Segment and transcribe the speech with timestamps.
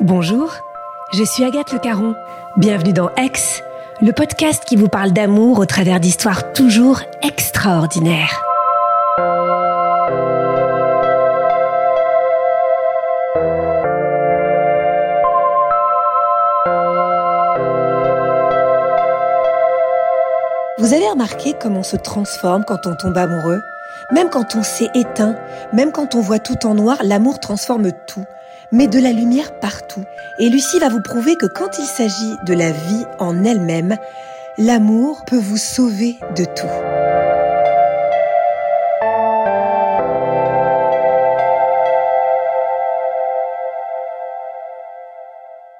[0.00, 0.50] Bonjour,
[1.12, 2.14] je suis Agathe Le Caron.
[2.56, 3.32] Bienvenue dans Aix,
[4.00, 8.40] le podcast qui vous parle d'amour au travers d'histoires toujours extraordinaires.
[20.78, 23.60] Vous avez remarqué comment on se transforme quand on tombe amoureux?
[24.10, 25.36] Même quand on s'est éteint,
[25.72, 28.24] même quand on voit tout en noir, l'amour transforme tout,
[28.72, 30.02] met de la lumière partout.
[30.38, 33.96] Et Lucie va vous prouver que quand il s'agit de la vie en elle-même,
[34.58, 36.66] l'amour peut vous sauver de tout.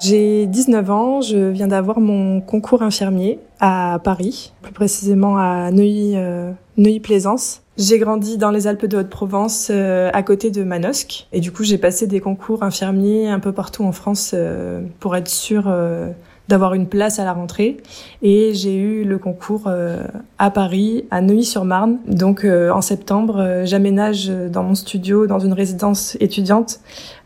[0.04, 6.52] J'ai 19 ans, je viens d'avoir mon concours infirmier à Paris, plus précisément à euh,
[6.76, 7.61] Neuilly-Plaisance.
[7.78, 11.64] J'ai grandi dans les Alpes de Haute-Provence, euh, à côté de Manosque, et du coup
[11.64, 16.10] j'ai passé des concours infirmiers un peu partout en France euh, pour être sûre euh,
[16.48, 17.78] d'avoir une place à la rentrée.
[18.20, 20.04] Et j'ai eu le concours euh,
[20.38, 21.96] à Paris, à Neuilly-sur-Marne.
[22.06, 26.80] Donc euh, en septembre, euh, j'aménage dans mon studio, dans une résidence étudiante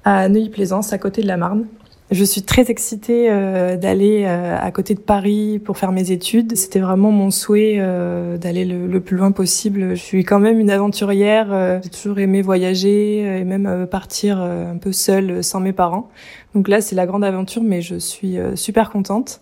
[0.05, 1.65] à Neuilly-Plaisance, à côté de la Marne.
[2.13, 6.57] Je suis très excitée euh, d'aller euh, à côté de Paris pour faire mes études.
[6.57, 9.97] C'était vraiment mon souhait euh, d'aller le, le, plus loin possible.
[9.97, 11.53] Je suis quand même une aventurière.
[11.53, 15.73] euh, J'ai toujours aimé voyager et même euh, partir euh, un peu seule sans mes
[15.73, 16.09] parents.
[16.55, 19.41] Donc là, c'est la grande aventure, mais je suis euh, super contente.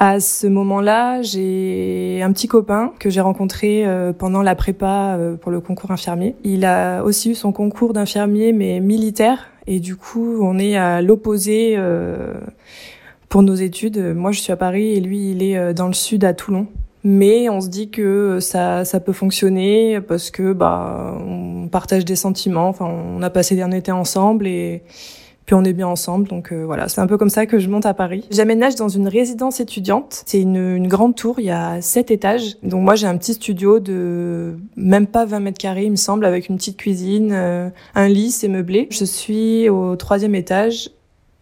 [0.00, 5.34] À ce moment-là, j'ai un petit copain que j'ai rencontré euh, pendant la prépa euh,
[5.34, 6.36] pour le concours infirmier.
[6.44, 9.48] Il a aussi eu son concours d'infirmier, mais militaire.
[9.66, 12.34] Et du coup, on est à l'opposé euh,
[13.28, 13.98] pour nos études.
[14.14, 16.68] Moi, je suis à Paris et lui, il est dans le sud, à Toulon.
[17.02, 22.16] Mais on se dit que ça, ça peut fonctionner parce que bah, on partage des
[22.16, 22.68] sentiments.
[22.68, 24.82] Enfin, on a passé un été ensemble et
[25.48, 26.28] puis on est bien ensemble.
[26.28, 28.26] Donc euh, voilà, c'est un peu comme ça que je monte à Paris.
[28.30, 30.22] J'aménage dans une résidence étudiante.
[30.26, 32.58] C'est une, une grande tour, il y a sept étages.
[32.62, 36.26] Donc moi j'ai un petit studio de même pas 20 mètres carrés, il me semble,
[36.26, 38.88] avec une petite cuisine, euh, un lit, c'est meublé.
[38.90, 40.90] Je suis au troisième étage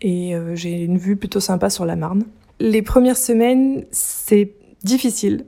[0.01, 2.23] et euh, j'ai une vue plutôt sympa sur la Marne.
[2.61, 4.53] Les premières semaines, c'est
[4.85, 5.47] difficile.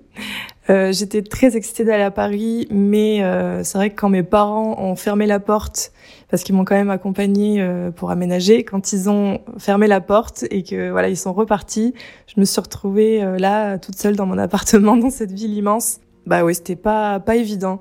[0.70, 4.78] Euh, J'étais très excitée d'aller à Paris, mais euh, c'est vrai que quand mes parents
[4.78, 5.92] ont fermé la porte,
[6.30, 10.44] parce qu'ils m'ont quand même accompagnée euh, pour aménager, quand ils ont fermé la porte
[10.50, 11.94] et que voilà ils sont repartis,
[12.26, 16.00] je me suis retrouvée euh, là toute seule dans mon appartement dans cette ville immense.
[16.26, 17.80] Bah ouais, c'était pas pas évident.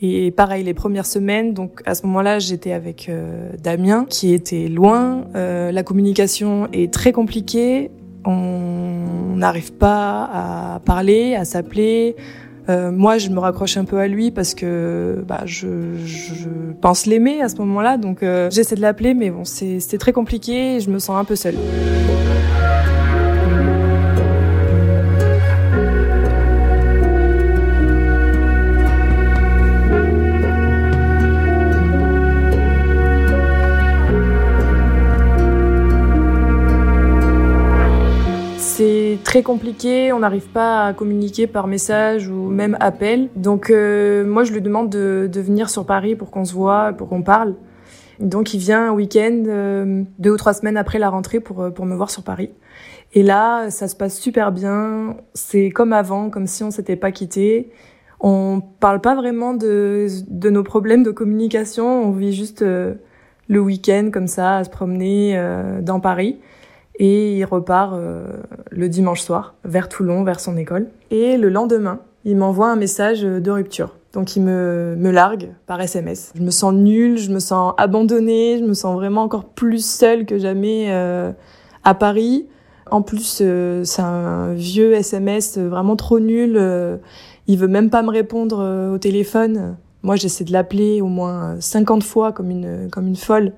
[0.00, 4.68] Et pareil, les premières semaines, donc à ce moment-là, j'étais avec euh, Damien, qui était
[4.68, 5.24] loin.
[5.34, 7.90] Euh, la communication est très compliquée.
[8.30, 12.14] On n'arrive pas à parler, à s'appeler.
[12.68, 15.68] Euh, moi, je me raccroche un peu à lui parce que bah, je,
[16.82, 17.96] pense l'aimer à ce moment-là.
[17.96, 21.24] Donc, euh, j'essaie de l'appeler, mais bon, c'est- très compliqué et je me sens un
[21.24, 21.54] peu seule.
[39.28, 43.28] Très compliqué, on n'arrive pas à communiquer par message ou même appel.
[43.36, 46.94] Donc euh, moi je lui demande de, de venir sur Paris pour qu'on se voit,
[46.94, 47.54] pour qu'on parle.
[48.20, 51.68] Donc il vient un week-end, euh, deux ou trois semaines après la rentrée pour, euh,
[51.68, 52.48] pour me voir sur Paris.
[53.12, 55.16] Et là, ça se passe super bien.
[55.34, 57.70] C'est comme avant, comme si on s'était pas quitté.
[58.20, 61.86] On parle pas vraiment de, de nos problèmes de communication.
[62.02, 62.94] On vit juste euh,
[63.46, 66.38] le week-end comme ça, à se promener euh, dans Paris.
[66.98, 68.26] Et il repart euh,
[68.70, 70.88] le dimanche soir vers Toulon, vers son école.
[71.10, 73.96] Et le lendemain, il m'envoie un message de rupture.
[74.12, 76.32] Donc il me, me largue par SMS.
[76.34, 80.26] Je me sens nulle, je me sens abandonnée, je me sens vraiment encore plus seule
[80.26, 81.30] que jamais euh,
[81.84, 82.46] à Paris.
[82.90, 86.54] En plus, euh, c'est un vieux SMS vraiment trop nul.
[86.56, 86.96] euh,
[87.48, 89.76] il veut même pas me répondre euh, au téléphone.
[90.02, 93.52] Moi, j'essaie de l'appeler au moins 50 fois comme une, comme une folle.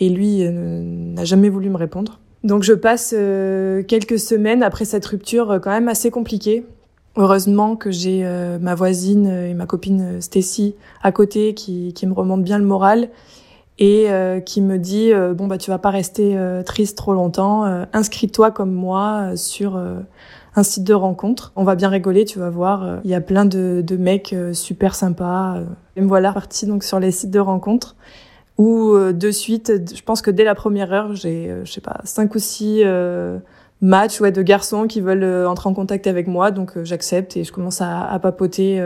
[0.00, 0.50] Et lui euh,
[0.82, 2.18] n'a jamais voulu me répondre.
[2.44, 6.64] Donc je passe euh, quelques semaines après cette rupture euh, quand même assez compliquée.
[7.16, 12.12] Heureusement que j'ai euh, ma voisine et ma copine Stacy à côté qui, qui me
[12.12, 13.08] remontent bien le moral.
[13.80, 14.08] et
[14.44, 16.36] qui me dit bon bah tu vas pas rester
[16.66, 17.62] triste trop longtemps,
[17.92, 19.80] inscris-toi comme moi sur
[20.56, 21.52] un site de rencontre.
[21.54, 22.98] On va bien rigoler, tu vas voir.
[23.04, 25.60] Il y a plein de, de mecs super sympas.
[25.94, 27.94] Et me voilà partie donc sur les sites de rencontre
[28.58, 32.34] où de suite, je pense que dès la première heure, j'ai je sais pas cinq
[32.34, 32.82] ou six
[33.80, 37.52] matchs ouais de garçons qui veulent entrer en contact avec moi, donc j'accepte et je
[37.52, 38.80] commence à, à papoter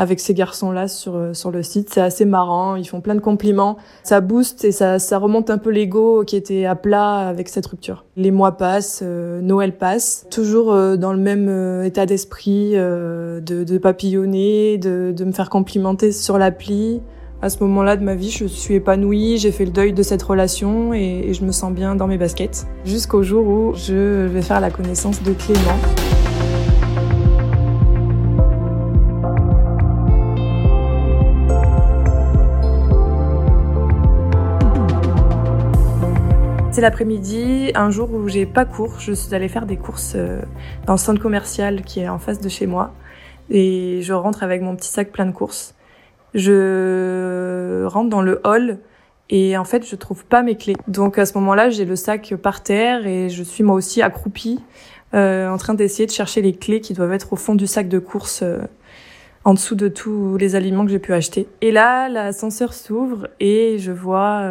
[0.00, 1.90] avec ces garçons-là sur, euh, sur le site.
[1.92, 3.76] C'est assez marrant, ils font plein de compliments.
[4.02, 7.66] Ça booste et ça, ça remonte un peu l'ego qui était à plat avec cette
[7.66, 8.06] rupture.
[8.16, 13.78] Les mois passent, euh, Noël passe, toujours euh, dans le même état d'esprit de, de
[13.78, 17.02] papillonner, de, de me faire complimenter sur l'appli.
[17.42, 20.22] À ce moment-là de ma vie, je suis épanouie, j'ai fait le deuil de cette
[20.22, 22.66] relation et, je me sens bien dans mes baskets.
[22.84, 25.78] Jusqu'au jour où je vais faire la connaissance de Clément.
[36.72, 40.42] C'est l'après-midi, un jour où j'ai pas cours, je suis allée faire des courses euh,
[40.86, 42.92] dans le centre commercial qui est en face de chez moi.
[43.48, 45.74] Et je rentre avec mon petit sac plein de courses.
[46.34, 48.78] Je rentre dans le hall
[49.30, 50.76] et en fait je trouve pas mes clés.
[50.88, 54.60] Donc à ce moment-là j'ai le sac par terre et je suis moi aussi accroupie
[55.14, 57.88] euh, en train d'essayer de chercher les clés qui doivent être au fond du sac
[57.88, 58.58] de courses euh,
[59.44, 61.48] en dessous de tous les aliments que j'ai pu acheter.
[61.60, 64.42] Et là l'ascenseur s'ouvre et je vois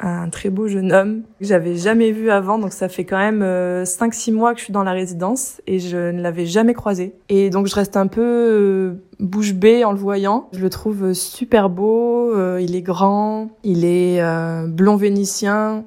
[0.00, 2.58] un très beau jeune homme que j'avais jamais vu avant.
[2.58, 5.78] Donc ça fait quand même 5-6 euh, mois que je suis dans la résidence et
[5.78, 7.14] je ne l'avais jamais croisé.
[7.28, 10.48] Et donc je reste un peu euh, bouche bée en le voyant.
[10.52, 14.22] Je le trouve super beau, euh, il est grand, il est
[14.66, 15.84] blond vénitien,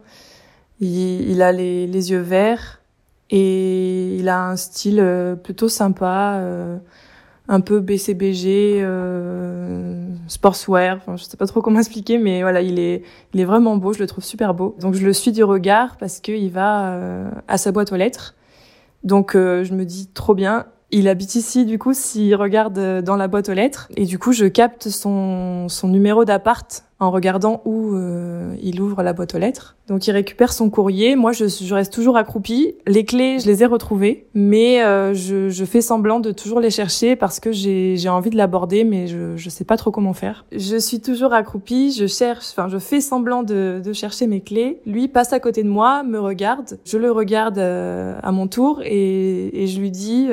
[0.80, 2.82] il, a les, les, yeux verts
[3.30, 6.40] et il a un style plutôt sympa
[7.48, 10.98] un peu BCBG, euh, sportswear.
[10.98, 13.04] Enfin, je sais pas trop comment expliquer, mais voilà, il est,
[13.34, 13.94] il est vraiment beau.
[13.94, 14.76] Je le trouve super beau.
[14.80, 18.36] Donc je le suis du regard parce qu'il va euh, à sa boîte aux lettres.
[19.04, 20.66] Donc euh, je me dis trop bien.
[20.96, 23.88] Il habite ici, du coup, s'il regarde euh, dans la boîte aux lettres.
[23.98, 29.04] Et du coup, je capte son, son numéro d'appart en regardant où euh, il ouvre
[29.04, 29.76] la boîte aux lettres.
[29.88, 31.16] Donc il récupère son courrier.
[31.16, 32.76] Moi, je, je reste toujours accroupie.
[32.88, 36.70] Les clés, je les ai retrouvées, mais euh, je, je, fais semblant de toujours les
[36.70, 40.46] chercher parce que j'ai envie de l'aborder, mais je je sais pas trop comment faire.
[40.56, 41.92] Je suis toujours accroupie.
[41.92, 44.80] Je cherche, enfin, je fais semblant de, de chercher mes clés.
[44.86, 46.78] Lui passe à côté de moi, me regarde.
[46.86, 50.30] Je le regarde euh, à mon tour et, et je lui dis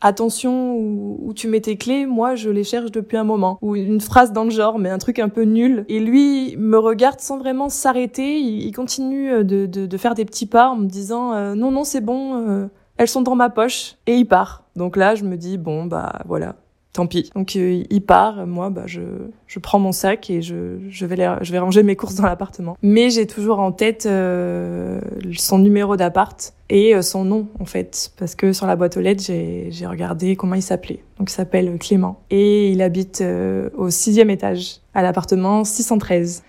[0.00, 2.06] attention où, où tu mets tes clés.
[2.06, 3.58] Moi, je les cherche depuis un moment.
[3.62, 5.84] Ou une phrase dans le genre, mais un truc un peu nul.
[6.00, 8.38] Lui me regarde sans vraiment s'arrêter.
[8.38, 11.70] Il, continue euh, de, de, de, faire des petits pas en me disant euh, non
[11.70, 12.66] non c'est bon, euh,
[12.96, 13.96] elles sont dans ma poche.
[14.06, 14.64] Et il part.
[14.74, 16.56] Donc là je me dis bon bah voilà,
[16.96, 17.30] tant pis.
[17.34, 19.00] Donc il part, moi bah je,
[19.46, 22.76] je prends mon sac et je, je vais je vais ranger mes courses dans l'appartement.
[22.82, 28.52] Mais j'ai toujours en tête son numéro d'appart et son nom en fait parce que
[28.52, 31.02] sur la boîte aux lettres j'ai j'ai regardé comment il s'appelait.
[31.18, 33.22] Donc il s'appelle Clément et il habite
[33.76, 36.42] au sixième étage à l'appartement 613.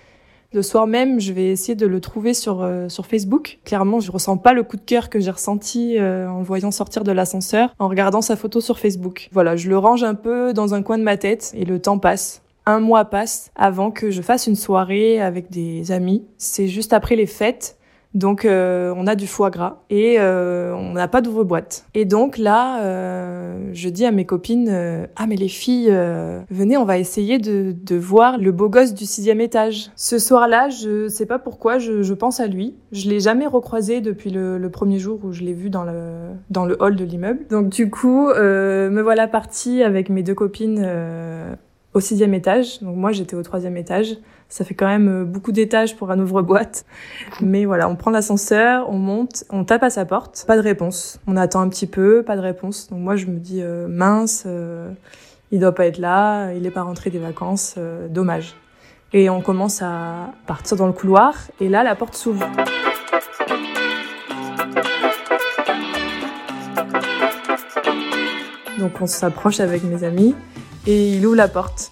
[0.53, 3.59] Le soir même, je vais essayer de le trouver sur euh, sur Facebook.
[3.65, 6.71] Clairement, je ressens pas le coup de cœur que j'ai ressenti euh, en le voyant
[6.71, 9.27] sortir de l'ascenseur, en regardant sa photo sur Facebook.
[9.33, 11.99] Voilà, je le range un peu dans un coin de ma tête et le temps
[11.99, 12.41] passe.
[12.65, 16.23] Un mois passe avant que je fasse une soirée avec des amis.
[16.38, 17.77] C'est juste après les fêtes
[18.14, 21.85] donc euh, on a du foie gras et euh, on n'a pas d'ouvre-boîte.
[21.94, 25.94] Et donc là, euh, je dis à mes copines ah mais les filles,
[26.49, 29.92] venez, on va essayer de, de, voir le beau gosse du sixième étage.
[29.95, 32.76] Ce soir-là, je sais pas pourquoi, je, je, pense à lui.
[32.92, 36.30] Je l'ai jamais recroisé depuis le, le, premier jour où je l'ai vu dans le
[36.49, 37.45] dans le hall de l'immeuble.
[37.49, 40.85] Donc du coup, me voilà partie avec mes deux copines
[41.97, 42.81] au sixième étage.
[42.81, 44.18] Donc moi j'étais au troisième étage.
[44.49, 46.85] Ça fait quand même euh, beaucoup d'étages pour un ouvre-boîte.
[47.42, 50.45] Mais voilà, on prend l'ascenseur, on monte, on tape à sa porte.
[50.47, 51.19] Pas de réponse.
[51.27, 52.89] On attend un petit peu, pas de réponse.
[52.89, 54.92] Donc moi, je me dis, euh, mince, euh,
[55.51, 57.75] il doit pas être là, il est pas rentré des vacances,
[58.09, 58.56] dommage.
[59.13, 61.33] Et on commence à partir dans le couloir.
[61.61, 62.45] Et là, la porte s'ouvre.
[68.77, 70.35] Donc on s'approche avec mes amis
[70.86, 71.92] et il ouvre la porte.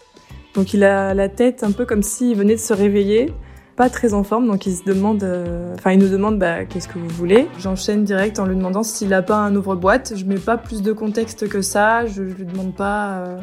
[0.53, 3.33] Donc il a la tête un peu comme s'il venait de se réveiller,
[3.75, 6.87] pas très en forme, donc il se demande, euh, enfin il nous demande bah, qu'est-ce
[6.87, 7.47] que vous voulez?
[7.59, 10.13] J'enchaîne direct en lui demandant s'il a pas un ouvre-boîte.
[10.15, 13.37] Je mets pas plus de contexte que ça, je, lui demande pas euh,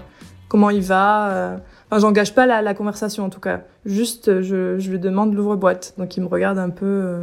[0.48, 1.58] comment il va.
[1.92, 1.98] Euh.
[1.98, 3.62] J'engage pas la, la, conversation en tout cas.
[3.84, 5.94] Juste, je, je lui demande l'ouvre-boîte.
[5.98, 7.16] Donc il me regarde un peu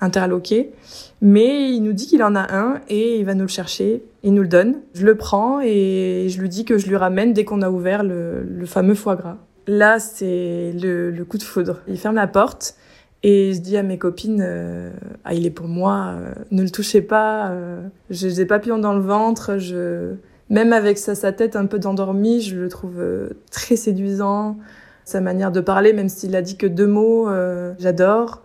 [0.00, 0.72] interloqué.
[1.20, 4.02] Mais il nous dit qu'il en a un et il va nous le chercher.
[4.22, 4.76] Il nous le donne.
[4.94, 8.02] Je le prends et je lui dis que je lui ramène dès qu'on a ouvert
[8.04, 9.36] le, le fameux foie gras.
[9.66, 11.80] Là, c'est le, le, coup de foudre.
[11.88, 12.74] Il ferme la porte
[13.22, 14.90] et je dis à mes copines, euh,
[15.24, 18.94] ah, il est pour moi, euh, ne le touchez pas, euh, j'ai des papillons dans
[18.94, 20.14] le ventre, je...
[20.50, 24.56] même avec sa, sa tête un peu d'endormie, je le trouve euh, très séduisant.
[25.04, 27.30] Sa manière de parler, même s'il a dit que deux mots,
[27.78, 28.42] j'adore.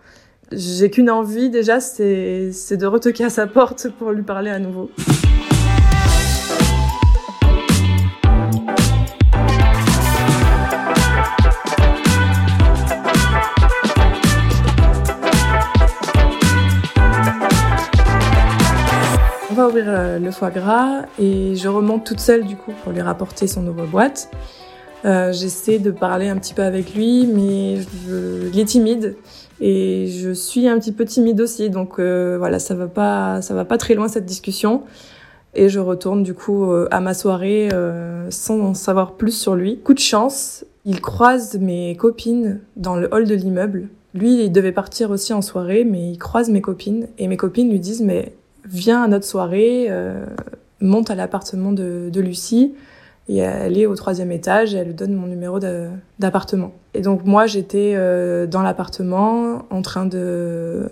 [0.53, 4.89] J'ai qu'une envie déjà, c'est de retoquer à sa porte pour lui parler à nouveau.
[19.75, 23.61] Euh, le foie gras et je remonte toute seule du coup pour lui rapporter son
[23.61, 24.29] nouveau boîte.
[25.05, 29.15] Euh, J'essaie de parler un petit peu avec lui, mais il est timide
[29.59, 33.53] et je suis un petit peu timide aussi, donc euh, voilà, ça va pas, ça
[33.53, 34.83] va pas très loin cette discussion.
[35.55, 37.69] Et je retourne du coup à ma soirée
[38.29, 39.77] sans en savoir plus sur lui.
[39.77, 43.89] Coup de chance, il croise mes copines dans le hall de l'immeuble.
[44.15, 47.69] Lui, il devait partir aussi en soirée, mais il croise mes copines et mes copines
[47.69, 48.33] lui disent mais
[48.65, 50.25] viens à notre soirée, euh,
[50.81, 52.73] monte à l'appartement de, de, Lucie.
[53.29, 55.57] Et elle est au troisième étage et elle donne mon numéro
[56.19, 56.73] d'appartement.
[56.93, 60.89] Et donc moi j'étais euh, dans l'appartement en train de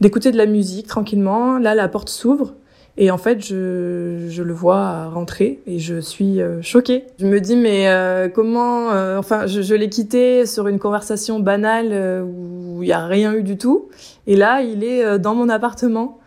[0.00, 1.58] d'écouter de la musique tranquillement.
[1.58, 2.54] Là la porte s'ouvre
[2.96, 7.04] et en fait je, je le vois rentrer et je suis euh, choquée.
[7.18, 11.40] Je me dis mais euh, comment euh, enfin je, je l'ai quitté sur une conversation
[11.40, 13.88] banale euh, où il y a rien eu du tout
[14.26, 16.19] et là il est dans mon appartement.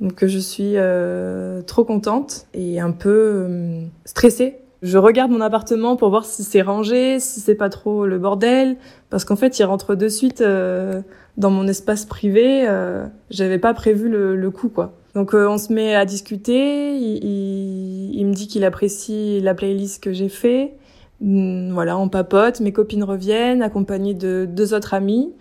[0.00, 4.58] Donc je suis euh, trop contente et un peu euh, stressée.
[4.80, 8.76] Je regarde mon appartement pour voir si c'est rangé, si c'est pas trop le bordel,
[9.10, 11.02] parce qu'en fait il rentre de suite euh,
[11.36, 12.64] dans mon espace privé.
[12.68, 14.94] Euh, J'avais pas prévu le, le, coup quoi.
[15.16, 16.96] Donc on se met à discuter.
[16.96, 20.74] Il, il, il me dit qu'il apprécie la playlist que j'ai fait.
[21.20, 22.60] Hum, voilà, on papote.
[22.60, 25.32] Mes copines reviennent, accompagnées de deux autres amis.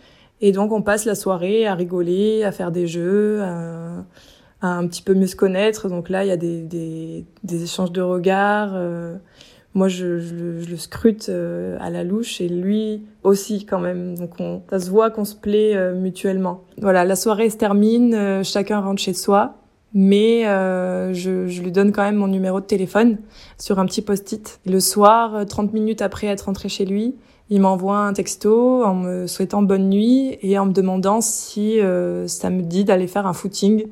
[0.42, 3.42] Et donc on passe la soirée à rigoler, à faire des jeux.
[3.44, 4.04] À
[4.62, 5.90] un petit peu mieux se connaître.
[5.90, 8.72] Donc là, il y a des, des, des échanges de regards.
[8.74, 9.16] Euh,
[9.78, 14.18] moi, je, je, je, le scrute euh, à la louche et lui aussi quand même.
[14.18, 16.62] Donc on, ça se voit qu'on se plaît euh, mutuellement.
[16.82, 19.54] Voilà, la soirée se termine, euh, chacun rentre chez soi.
[19.94, 23.20] Mais euh, je, je, lui donne quand même mon numéro de téléphone
[23.58, 24.60] sur un petit post-it.
[24.66, 27.16] Le soir, 30 minutes après être rentré chez lui,
[27.50, 31.80] il m'envoie un texto en me souhaitant bonne nuit et en me demandant si
[32.28, 33.86] ça me dit d'aller faire un footing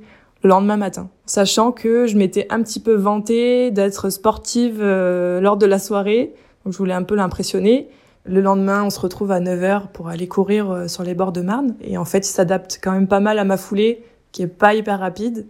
[0.45, 5.57] le lendemain matin, sachant que je m'étais un petit peu vantée d'être sportive euh, lors
[5.57, 7.89] de la soirée, donc je voulais un peu l'impressionner.
[8.25, 11.41] Le lendemain, on se retrouve à 9h pour aller courir euh, sur les bords de
[11.41, 14.47] Marne, et en fait, il s'adapte quand même pas mal à ma foulée, qui est
[14.47, 15.47] pas hyper rapide,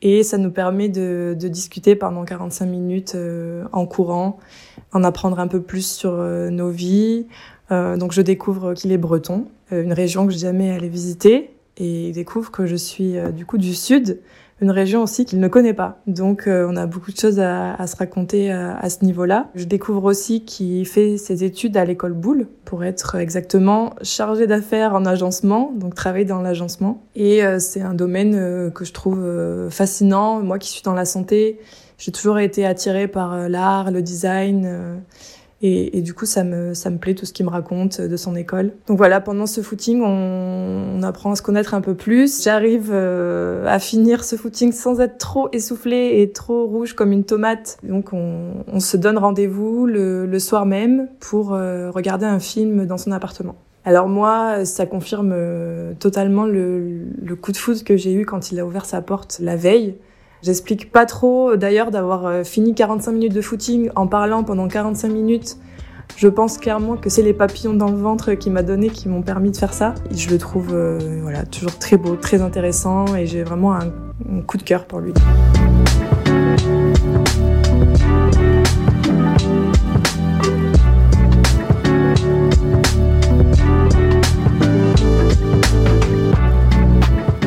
[0.00, 4.40] et ça nous permet de, discuter pendant 45 minutes euh, en courant,
[4.92, 7.26] en apprendre un peu plus sur nos vies.
[7.70, 12.12] Donc je découvre qu'il est breton, une région que j'ai jamais allé visiter, et il
[12.12, 14.20] découvre que je suis euh, du coup du sud,
[14.60, 16.00] une région aussi qu'il ne connaît pas.
[16.06, 19.50] Donc euh, on a beaucoup de choses à, se raconter à, à ce niveau-là.
[19.54, 24.94] Je découvre aussi qu'il fait ses études à l'école Boulle pour être exactement chargé d'affaires
[24.94, 27.02] en agencement, donc travailler dans l'agencement.
[27.16, 30.40] Et euh, c'est un domaine euh, que je trouve euh, fascinant.
[30.40, 31.58] Moi qui suis dans la santé,
[31.98, 35.02] j'ai toujours été attirée par euh, l'art, le design
[35.64, 38.34] et, du coup, ça me, ça me plaît tout ce qu'il me raconte de son
[38.34, 38.72] école.
[38.88, 42.42] Donc voilà, pendant ce footing, on, on apprend à se connaître un peu plus.
[42.42, 47.22] J'arrive euh, à finir ce footing sans être trop essoufflée et trop rouge comme une
[47.22, 47.78] tomate.
[47.84, 52.84] Donc on, on se donne rendez-vous le, le, soir même pour euh, regarder un film
[52.84, 53.54] dans son appartement.
[53.84, 58.50] Alors moi, ça confirme euh, totalement le, le coup de foudre que j'ai eu quand
[58.50, 59.94] il a ouvert sa porte la veille.
[60.42, 65.08] J'explique pas trop d'ailleurs d'avoir euh, fini 45 minutes de footing en parlant pendant 45
[65.08, 65.56] minutes.
[66.16, 69.22] Je pense clairement que c'est les papillons dans le ventre qui m'a donné qui m'ont
[69.22, 69.94] permis de faire ça.
[70.10, 73.92] Je le trouve euh, voilà, toujours très beau, très intéressant et j'ai vraiment un,
[74.46, 75.12] coup de cœur pour lui.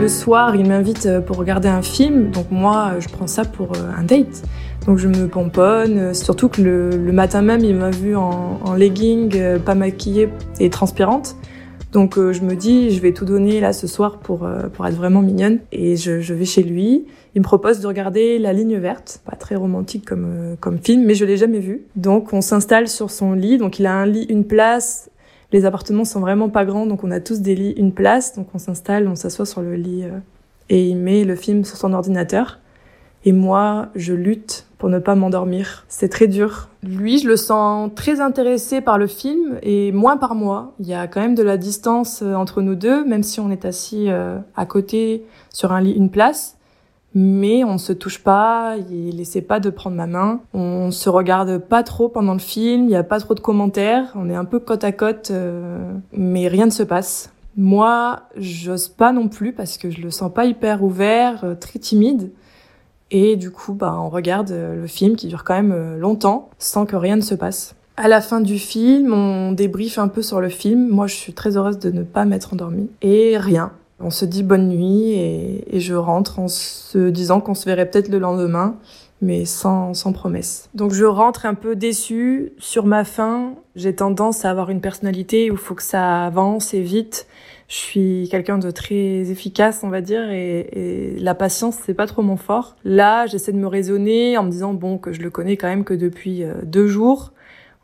[0.06, 2.30] Le soir, il m'invite euh, pour regarder un film.
[2.30, 4.44] Donc moi, je prends ça pour euh, un date.
[4.86, 9.36] Donc je me pomponne, surtout que le, matin même, il m'a vu en, en, legging,
[9.36, 11.36] euh, pas maquillée et transpirante.
[11.92, 15.22] Donc je me dis, je vais tout donner là ce soir pour, pour être vraiment
[15.22, 15.60] mignonne.
[15.72, 17.06] Et je, je, vais chez lui.
[17.34, 19.22] Il me propose de regarder La Ligne Verte.
[19.26, 21.84] Pas très romantique comme, comme film, mais je l'ai jamais vu.
[21.96, 23.58] Donc on s'installe sur son lit.
[23.58, 25.10] Donc il a un lit, une place,
[25.56, 28.36] les appartements sont vraiment pas grands, donc on a tous des lits, une place.
[28.36, 30.20] Donc on s'installe, on s'assoit sur le lit euh,
[30.68, 32.60] et il met le film sur son ordinateur.
[33.24, 35.86] Et moi, je lutte pour ne pas m'endormir.
[35.88, 36.68] C'est très dur.
[36.84, 40.74] Lui, je le sens très intéressé par le film et moins par moi.
[40.82, 43.50] Il y a quand même de la distance euh, entre nous deux, même si on
[43.50, 46.58] est assis euh, à côté sur un lit, une place.
[47.16, 50.42] Mais on se touche pas, il essaie pas de prendre ma main.
[50.54, 54.12] On se regarde pas trop pendant le film, il n'y a pas trop de commentaires,
[54.16, 57.32] on est un peu côte à côte, euh, mais rien ne se passe.
[57.58, 62.32] Moi, j'ose pas non plus parce que je le sens pas hyper ouvert, très timide.
[63.12, 66.50] Et du coup, bah, on regarde euh, le film qui dure quand même euh, longtemps
[66.58, 67.76] sans que rien ne se passe.
[67.98, 70.90] À la fin du film, on débriefe un peu sur le film.
[70.90, 72.90] Moi, je suis très heureuse de ne pas m'être endormie.
[73.02, 73.72] Et rien.
[74.00, 78.10] On se dit bonne nuit et, je rentre en se disant qu'on se verrait peut-être
[78.10, 78.78] le lendemain,
[79.22, 80.70] mais sans, sans promesse.
[80.74, 83.56] Donc je rentre un peu déçue sur ma fin.
[83.76, 87.28] J'ai tendance à avoir une personnalité où il faut que ça avance et vite.
[87.68, 92.06] Je suis quelqu'un de très efficace, on va dire, et, et la patience, c'est pas
[92.06, 92.76] trop mon fort.
[92.84, 95.84] Là, j'essaie de me raisonner en me disant, bon, que je le connais quand même
[95.84, 97.32] que depuis euh, deux jours.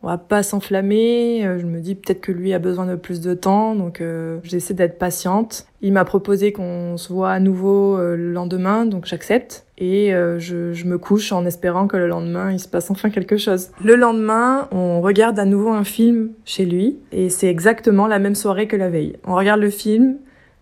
[0.03, 1.45] On va pas s'enflammer.
[1.45, 4.39] Euh, je me dis peut-être que lui a besoin de plus de temps, donc euh,
[4.43, 5.67] j'essaie d'être patiente.
[5.81, 10.85] Il m'a proposé qu'on se voit à nouveau le lendemain, donc j'accepte et je, je,
[10.85, 13.71] me couche en espérant que le lendemain il se passe enfin quelque chose.
[13.83, 18.35] Le lendemain, on regarde à nouveau un film chez lui et c'est exactement la même
[18.35, 19.17] soirée que la veille.
[19.25, 20.17] On regarde le film,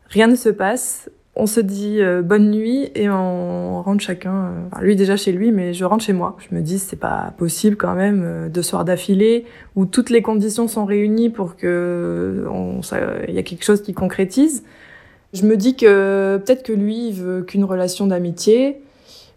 [0.08, 4.68] rien ne se passe, on se dit euh, bonne nuit et on rentre chacun, euh,
[4.72, 6.36] enfin, lui déjà chez lui, mais je rentre chez moi.
[6.38, 10.22] Je me dis c'est pas possible quand même euh, deux soirs d'affilée où toutes les
[10.22, 12.46] conditions sont réunies pour que
[13.28, 14.64] il y a quelque chose qui concrétise.
[15.34, 18.82] Je me dis que peut-être que lui il veut qu'une relation d'amitié,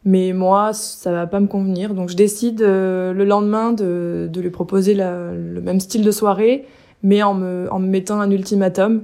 [0.05, 1.95] mais moi, ça va pas me convenir.
[1.95, 6.11] Donc je décide euh, le lendemain de, de lui proposer la, le même style de
[6.11, 6.67] soirée,
[7.03, 9.03] mais en me, en me mettant un ultimatum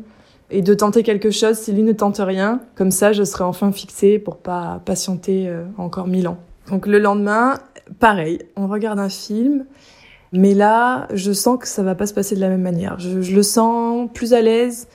[0.51, 2.61] et de tenter quelque chose si lui ne tente rien.
[2.75, 6.39] Comme ça, je serai enfin fixée pour pas patienter euh, encore mille ans.
[6.71, 7.59] Donc le lendemain,
[7.99, 9.65] pareil, on regarde un film.
[10.33, 12.99] Mais là, je sens que ça va pas se passer de la même manière.
[12.99, 14.89] Je, le sens plus à l'aise,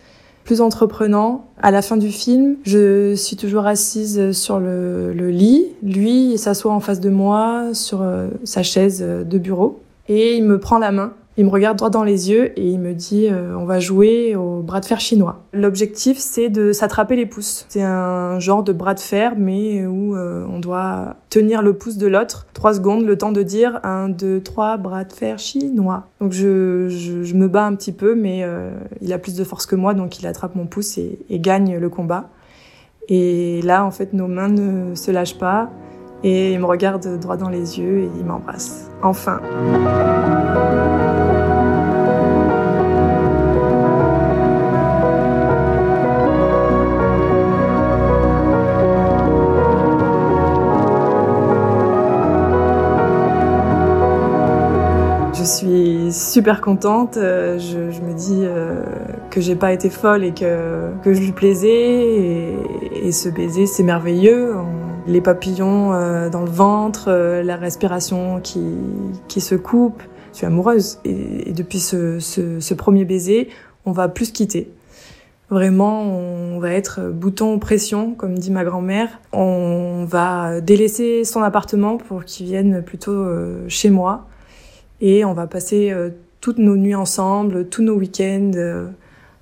[0.43, 1.47] plus entreprenant.
[1.59, 5.65] À la fin du film, je suis toujours assise sur le, le lit.
[5.81, 10.43] Lui, il s'assoit en face de moi sur euh, sa chaise de bureau et il
[10.43, 11.13] me prend la main.
[11.35, 14.35] Il me regarde droit dans les yeux et il me dit euh, on va jouer
[14.35, 15.41] au bras de fer chinois.
[15.51, 17.65] L'objectif c'est de s'attraper les pouces.
[17.69, 21.97] C'est un genre de bras de fer mais où euh, on doit tenir le pouce
[21.97, 26.05] de l'autre trois secondes, le temps de dire un, deux, trois bras de fer chinois.
[26.21, 28.69] Donc je, je, je me bats un petit peu mais euh,
[29.01, 31.77] il a plus de force que moi donc il attrape mon pouce et, et gagne
[31.79, 32.29] le combat.
[33.09, 35.71] Et là en fait nos mains ne se lâchent pas
[36.23, 38.91] et il me regarde droit dans les yeux et il m'embrasse.
[39.01, 39.41] Enfin.
[55.43, 57.17] Je suis super contente.
[57.17, 58.81] Euh, je, je me dis euh,
[59.29, 61.69] que j'ai pas été folle et que, que je lui plaisais.
[61.69, 62.57] Et,
[63.03, 64.53] et ce baiser, c'est merveilleux.
[65.05, 67.11] Les papillons euh, dans le ventre,
[67.43, 68.61] la respiration qui,
[69.27, 70.01] qui se coupe.
[70.31, 70.99] Je suis amoureuse.
[71.03, 73.49] Et, et depuis ce, ce, ce, premier baiser,
[73.85, 74.71] on va plus quitter.
[75.49, 79.09] Vraiment, on va être bouton pression, comme dit ma grand-mère.
[79.33, 83.27] On va délaisser son appartement pour qu'il vienne plutôt
[83.67, 84.25] chez moi.
[85.03, 88.51] Et on va passer euh, toutes nos nuits ensemble, tous nos week-ends.
[88.55, 88.87] Euh,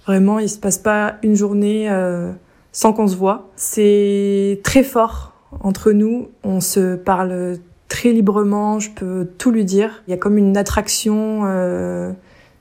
[0.07, 2.31] vraiment, il se passe pas une journée euh,
[2.71, 3.51] sans qu'on se voit.
[3.55, 6.29] C'est très fort entre nous.
[6.43, 8.79] On se parle très librement.
[8.79, 10.01] Je peux tout lui dire.
[10.07, 12.15] Il y a comme une attraction, une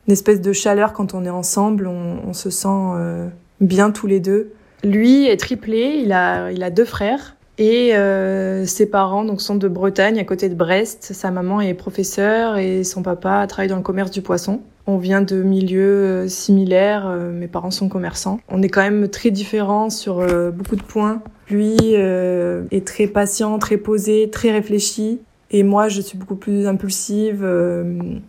[0.09, 1.87] espèce de chaleur quand on est ensemble.
[1.87, 4.53] On, se sent bien tous les deux.
[4.85, 6.03] Lui est triplé.
[6.03, 7.37] Il a, il a deux frères.
[7.61, 11.11] Et euh, ses parents donc sont de Bretagne, à côté de Brest.
[11.13, 14.63] Sa maman est professeure et son papa travaille dans le commerce du poisson.
[14.87, 18.41] On vient de milieux similaires, euh, mes parents sont commerçants.
[18.49, 21.21] On est quand même très différents sur euh, beaucoup de points.
[21.51, 25.21] Lui euh, est très patient, très posé, très réfléchi.
[25.51, 27.45] Et moi, je suis beaucoup plus impulsive.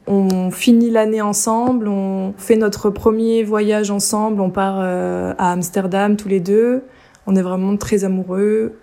[0.07, 6.27] on finit l'année ensemble, on fait notre premier voyage ensemble, on part à Amsterdam tous
[6.27, 6.81] les deux.
[7.27, 8.73] On est vraiment très amoureux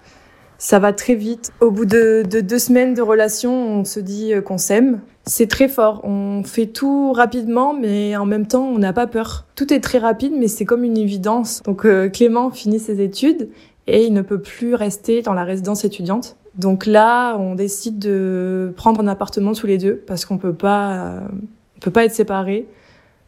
[0.58, 1.52] ça va très vite.
[1.60, 5.00] Au bout de, de, deux semaines de relation, on se dit euh, qu'on s'aime.
[5.24, 6.00] C'est très fort.
[6.04, 9.46] On fait tout rapidement, mais en même temps, on n'a pas peur.
[9.54, 11.62] Tout est très rapide, mais c'est comme une évidence.
[11.62, 13.48] Donc euh, Clément finit ses études
[13.86, 16.36] et il ne peut plus rester dans la résidence étudiante.
[16.56, 20.92] Donc là, on décide de prendre un appartement tous les deux parce qu'on peut pas,
[20.92, 21.20] euh,
[21.76, 22.66] on peut pas être séparés.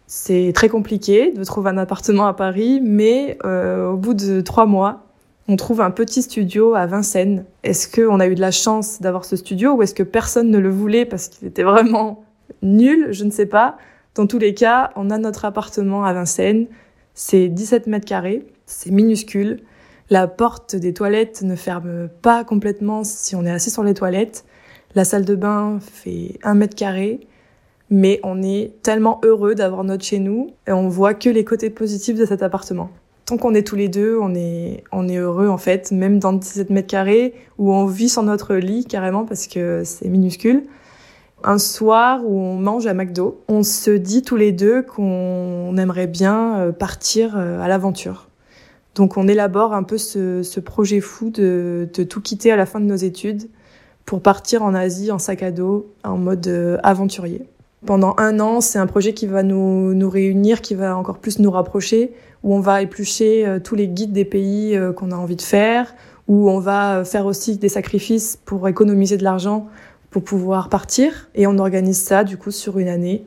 [0.09, 5.10] C'est très compliqué de trouver un appartement à Paris, mais au bout de trois mois,
[5.51, 7.45] on trouve un petit studio à Vincennes.
[7.65, 10.59] Est-ce qu'on a eu de la chance d'avoir ce studio ou est-ce que personne ne
[10.59, 12.23] le voulait parce qu'il était vraiment
[12.63, 13.09] nul?
[13.11, 13.77] Je ne sais pas.
[14.15, 16.69] Dans tous les cas, on a notre appartement à Vincennes.
[17.15, 18.47] C'est 17 mètres carrés.
[18.67, 19.63] C'est minuscule.
[20.09, 24.45] La porte des toilettes ne ferme pas complètement si on est assis sur les toilettes.
[24.95, 27.27] La salle de bain fait un mètre carré.
[27.91, 31.71] Mais on est tellement heureux d'avoir notre chez nous et on voit que les côtés
[31.71, 32.91] positifs de cet appartement
[33.25, 34.83] tant qu'on est tous les deux, on est,
[35.17, 39.25] heureux en fait, même dans 17 mètres carrés où on vit sur notre lit carrément
[39.25, 40.65] parce que c'est minuscule.
[41.43, 46.07] Un soir où on mange à McDo, on se dit tous les deux qu'on aimerait
[46.07, 48.29] bien euh, partir euh, à l'aventure.
[48.95, 52.85] Donc on élabore un peu ce, projet fou de, tout quitter à la fin de
[52.85, 53.49] nos études
[54.05, 57.47] pour partir en Asie en sac à dos en mode euh, aventurier.
[57.87, 61.51] Pendant un an, c'est un projet qui va nous réunir, qui va encore plus nous
[61.51, 65.37] rapprocher où on va éplucher euh, tous les guides des pays euh, qu'on a envie
[65.37, 65.95] de faire,
[66.29, 69.67] où on va euh, faire aussi des sacrifices pour économiser de l'argent
[70.11, 71.29] pour pouvoir partir.
[71.35, 73.25] Et on organise ça du coup sur une année,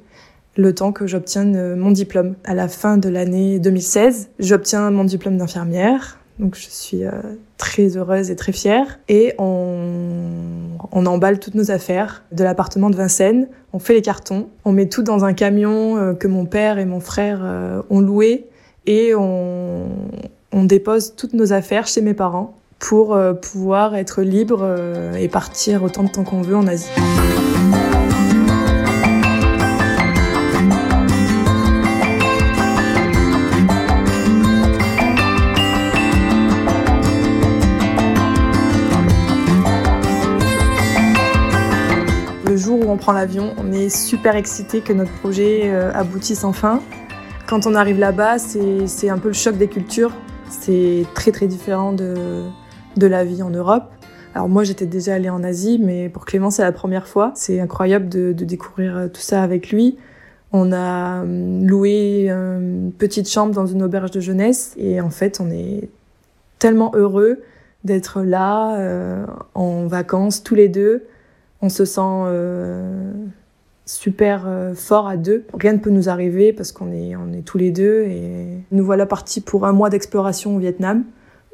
[0.57, 2.35] le temps que j'obtienne mon diplôme.
[2.43, 6.19] À la fin de l'année 2016, j'obtiens mon diplôme d'infirmière.
[6.39, 7.03] Donc je suis
[7.57, 8.99] très heureuse et très fière.
[9.07, 13.47] Et on, on emballe toutes nos affaires de l'appartement de Vincennes.
[13.71, 14.49] On fait les cartons.
[14.65, 18.49] On met tout dans un camion que mon père et mon frère ont loué
[18.85, 19.87] et on,
[20.65, 25.83] dépose toutes nos affaires chez mes parents pour euh, pouvoir être libre euh, et partir
[25.83, 26.87] autant de temps qu'on veut en Asie.
[42.45, 46.43] Le jour où on prend l'avion, on est super excité que notre projet euh, aboutisse
[46.43, 46.81] enfin.
[47.47, 50.11] Quand on arrive là-bas, c'est un peu le choc des cultures.
[50.49, 52.43] C'est très très différent de,
[52.97, 53.91] de la vie en Europe.
[54.35, 57.31] Alors moi j'étais déjà allée en Asie, mais pour Clément c'est la première fois.
[57.35, 59.97] C'est incroyable de, de, découvrir tout ça avec lui.
[60.51, 65.39] On a hum, loué une petite chambre dans une auberge de jeunesse et en fait
[65.39, 65.89] on est
[66.59, 67.41] tellement heureux
[67.83, 71.03] d'être là euh, en vacances tous les deux.
[71.61, 73.11] On se sent euh,
[73.85, 75.45] super euh, fort à deux.
[75.59, 78.85] Rien ne peut nous arriver parce qu'on est, on est tous les deux et nous
[78.85, 81.03] voilà partis pour un mois d'exploration au Vietnam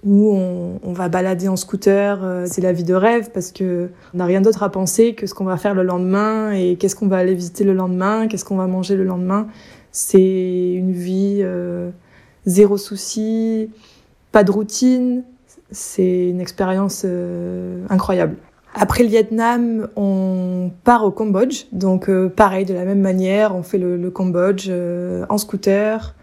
[0.04, 2.24] où on, va balader en scooter.
[2.24, 5.28] Euh, c'est la vie de rêve parce que on n'a rien d'autre à penser que
[5.28, 8.46] ce qu'on va faire le lendemain et qu'est-ce qu'on va aller visiter le lendemain, qu'est-ce
[8.46, 9.48] qu'on va manger le lendemain.
[9.92, 11.90] C'est une vie euh,
[12.46, 13.70] zéro souci,
[14.32, 15.24] pas de routine.
[15.72, 18.36] C'est une expérience euh, incroyable.
[18.76, 21.66] Après le Vietnam, on part au Cambodge.
[21.72, 26.16] Donc euh, pareil, de la même manière, on fait le, le Cambodge euh, en scooter.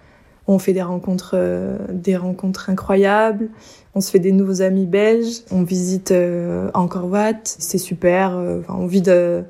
[0.49, 3.49] On fait des rencontres, euh, des rencontres incroyables.
[3.97, 5.43] On se fait des nouveaux amis belges.
[5.51, 6.15] On visite
[6.75, 7.41] Angkor Wat.
[7.45, 8.39] C'est super.
[8.69, 9.43] on vit de,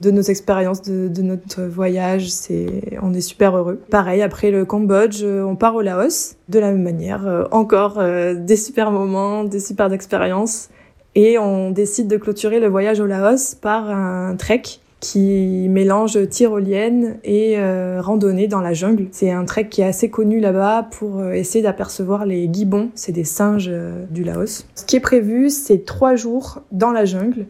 [0.00, 2.30] de nos expériences, de, de, notre voyage.
[2.30, 3.80] C'est, on est super heureux.
[3.90, 6.36] Pareil, après le Cambodge, on part au Laos.
[6.48, 10.70] De la même manière, encore des super moments, des super expériences.
[11.14, 14.62] Et on décide de clôturer le voyage au Laos par un trek
[15.00, 19.06] qui mélange tyrolienne et euh, randonnée dans la jungle.
[19.10, 23.12] C'est un trek qui est assez connu là-bas pour euh, essayer d'apercevoir les gibbons, c'est
[23.12, 24.66] des singes euh, du Laos.
[24.74, 27.46] Ce qui est prévu, c'est trois jours dans la jungle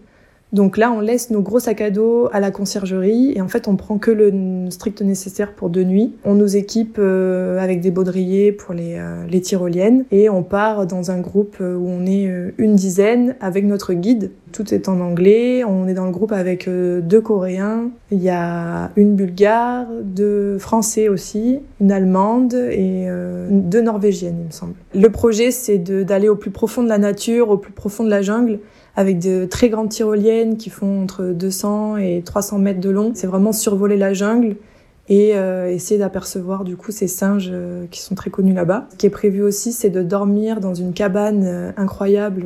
[0.53, 3.69] donc là, on laisse nos gros sacs à dos à la conciergerie et en fait,
[3.69, 6.15] on prend que le strict nécessaire pour deux nuits.
[6.25, 10.87] On nous équipe euh, avec des baudriers pour les, euh, les tyroliennes et on part
[10.87, 14.33] dans un groupe euh, où on est une dizaine avec notre guide.
[14.53, 15.63] Tout est en anglais.
[15.63, 17.91] On est dans le groupe avec deux Coréens.
[18.11, 23.07] Il y a une Bulgare, deux Français aussi, une Allemande et
[23.51, 24.75] deux Norvégiennes, il me semble.
[24.95, 28.23] Le projet, c'est d'aller au plus profond de la nature, au plus profond de la
[28.23, 28.59] jungle
[29.01, 33.13] avec de très grandes tyroliennes qui font entre 200 et 300 mètres de long.
[33.15, 34.57] C'est vraiment survoler la jungle
[35.09, 38.89] et euh, essayer d'apercevoir du coup ces singes euh, qui sont très connus là-bas.
[38.91, 42.45] Ce qui est prévu aussi, c'est de dormir dans une cabane euh, incroyable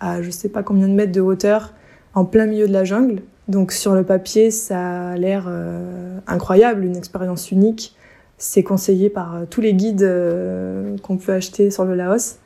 [0.00, 1.74] à je sais pas combien de mètres de hauteur
[2.14, 3.20] en plein milieu de la jungle.
[3.48, 5.46] Donc sur le papier, ça a l'air
[6.26, 7.96] incroyable, une expérience unique.
[8.38, 10.08] C'est conseillé par tous les guides
[11.02, 12.38] qu'on peut acheter sur le Laos.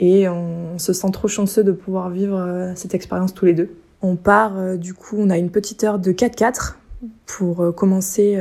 [0.00, 3.76] Et on se sent trop chanceux de pouvoir vivre euh, cette expérience tous les deux.
[4.00, 6.76] On part, euh, du coup, on a une petite heure de 4x4
[7.26, 8.36] pour euh, commencer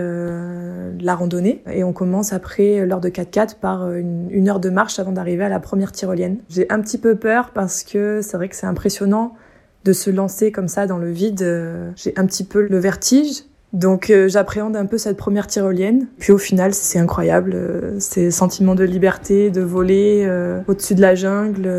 [1.02, 1.62] la randonnée.
[1.72, 5.50] Et on commence après l'heure de 4x4 par une, heure de marche avant d'arriver à
[5.50, 6.38] la première tyrolienne.
[6.50, 9.36] J'ai un petit peu peur parce que c'est vrai que c'est impressionnant
[9.84, 11.94] de se lancer comme ça dans le vide.
[11.96, 16.08] J'ai un petit peu le vertige, Donc euh, j'appréhende un peu cette première tyrolienne.
[16.18, 17.54] Puis au final, c'est incroyable.
[17.56, 21.70] Euh, c'est sentiment de liberté, de voler euh, au-dessus de la jungle.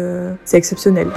[0.44, 1.09] c'est exceptionnel.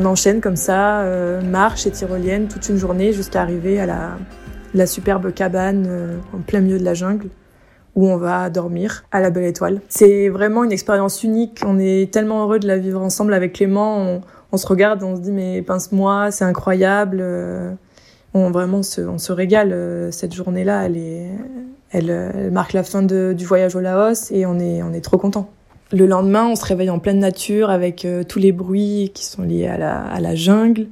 [0.00, 3.86] On enchaîne comme ça, euh, marche et tyrolienne toute une journée jusqu'à arriver à
[4.74, 7.28] la, superbe cabane euh, en plein milieu de la jungle
[7.96, 9.80] où on va dormir à la Belle Étoile.
[9.88, 11.60] C'est vraiment une expérience unique.
[11.66, 14.22] On est tellement heureux de la vivre ensemble avec Clément.
[14.52, 17.18] On, se regarde, on se dit mais pince-moi, c'est incroyable.
[17.20, 17.72] Euh,
[18.32, 20.08] on vraiment on se régale.
[20.12, 20.88] Cette journée-là,
[21.90, 25.50] elle, marque la fin du voyage au Laos et on est, on est trop content.
[25.92, 29.42] Le lendemain, on se réveille en pleine nature avec euh, tous les bruits qui sont
[29.42, 29.76] liés à
[30.20, 30.86] la, jungle.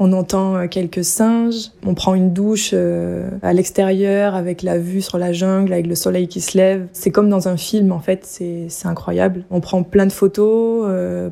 [0.00, 1.70] On entend euh, quelques singes.
[1.86, 5.94] On prend une douche euh, à l'extérieur avec la vue sur la jungle, avec le
[5.94, 6.88] soleil qui se lève.
[6.92, 9.44] C'est comme dans un film en fait, c'est incroyable.
[9.50, 10.84] On prend plein de photos,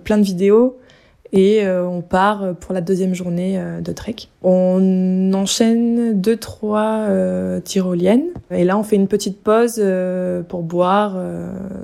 [0.05, 0.77] plein de vidéos
[1.33, 4.17] et euh, on part pour la deuxième journée euh, de trek.
[4.43, 9.83] On enchaîne deux trois euh, tyroliennes et là on fait une petite pause
[10.49, 11.19] pour boire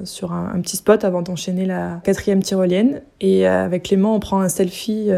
[0.04, 4.48] sur un, petit spot avant d'enchaîner la quatrième tyrolienne et avec Clément on prend un
[4.48, 5.10] selfie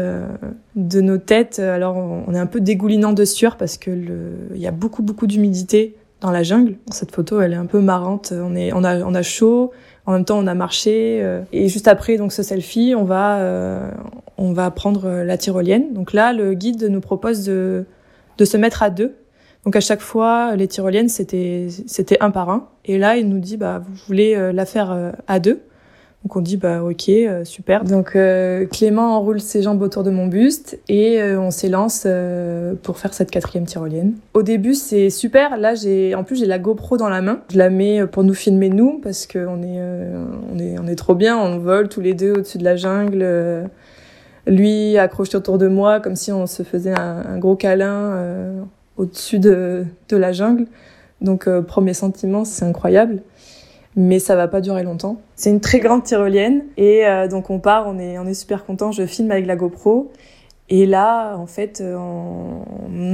[0.75, 1.59] de nos têtes.
[1.59, 3.91] Alors on est un peu dégoulinant de sueur parce que
[4.53, 6.75] il y a beaucoup beaucoup d'humidité dans la jungle.
[6.91, 8.33] Cette photo elle est un peu marrante.
[8.35, 9.71] On est on a on a chaud
[10.07, 13.39] en même temps, on a marché euh, et juste après donc ce selfie, on va
[13.39, 13.91] euh,
[14.37, 15.93] on va prendre la tyrolienne.
[15.93, 17.85] Donc là, le guide nous propose de
[18.37, 19.15] de se mettre à deux.
[19.65, 22.69] Donc à chaque fois, les tyroliennes c'était c'était un par un.
[22.85, 25.61] Et là, il nous dit bah vous voulez euh, la faire à deux.
[26.23, 27.83] Donc on dit bah ok euh, super.
[27.83, 32.07] Donc euh, Clément enroule ses jambes autour de mon buste et euh, on s'élance
[32.83, 34.15] pour faire cette quatrième tyrolienne.
[34.33, 35.57] Au début c'est super.
[35.57, 37.41] Là j'ai en plus j'ai la GoPro dans la main.
[37.51, 39.79] Je la mets pour nous filmer nous parce que on est
[40.53, 41.37] on est on est trop bien.
[41.37, 43.69] On vole tous les deux au-dessus de la jungle.
[44.47, 48.17] lui accroché autour de moi comme si on se faisait un, gros câlin
[48.97, 50.65] au-dessus de, de la jungle.
[51.21, 53.21] Donc premier sentiment c'est incroyable
[53.97, 55.17] mais ça va pas durer longtemps.
[55.35, 58.63] C'est une très grande tyrolienne et euh, donc on part, on est, on est super
[58.63, 58.91] content.
[58.91, 60.11] Je filme avec la GoPro
[60.69, 62.63] et là, en fait, euh, en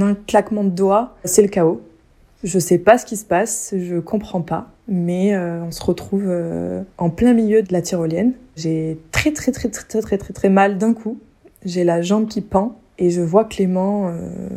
[0.02, 1.80] un claquement de doigts, c'est le chaos.
[2.44, 6.30] Je sais pas ce qui se passe, je comprends pas, mais euh, on se retrouve
[6.98, 8.34] en plein milieu de la tyrolienne.
[8.54, 11.18] J'ai très très très très très très très très mal d'un coup.
[11.64, 14.12] J'ai la jambe qui pend et je vois Clément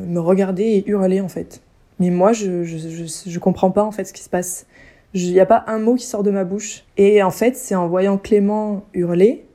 [0.05, 1.61] me regarder et hurler en fait.
[1.99, 4.65] Mais moi, je, je, je, je comprends pas en fait ce qui se passe.
[5.13, 6.83] Il n'y a pas un mot qui sort de ma bouche.
[6.97, 9.45] Et en fait, c'est en voyant Clément hurler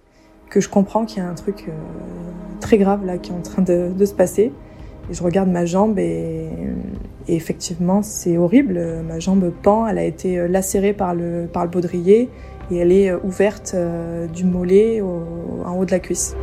[0.51, 1.73] que je comprends qu'il y a un truc euh,
[2.61, 4.53] très grave là qui est en train de, se passer.
[5.11, 6.49] Et je regarde ma jambe et,
[7.29, 8.81] effectivement, c'est horrible.
[9.07, 12.29] Ma jambe pend, elle a été lacérée par le, par le baudrier
[12.71, 16.37] et elle est ouverte euh, du mollet en haut de la cuisse.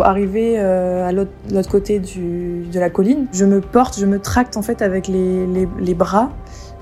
[0.00, 3.26] Faut arriver euh, à l'autre côté de la colline.
[3.32, 5.46] Je me porte, je me tracte en fait avec les,
[5.78, 6.30] les, bras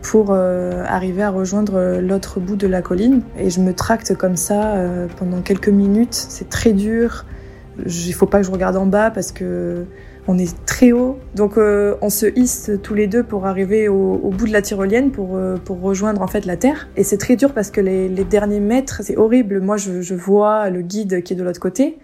[0.03, 3.23] pour euh, arriver à rejoindre l'autre bout de la colline.
[3.37, 6.15] Et je me tracte comme ça euh, pendant quelques minutes.
[6.15, 7.25] C'est très dur.
[7.85, 9.85] Il faut pas que je regarde en bas parce que
[10.29, 11.19] on est très haut.
[11.35, 15.39] Donc on se hisse tous les deux pour arriver au, bout de la tyrolienne pour,
[15.65, 16.89] pour rejoindre en fait la terre.
[16.97, 19.61] Et c'est très dur parce que les, derniers mètres, c'est horrible.
[19.61, 21.99] Moi, je vois le guide qui est de l'autre côté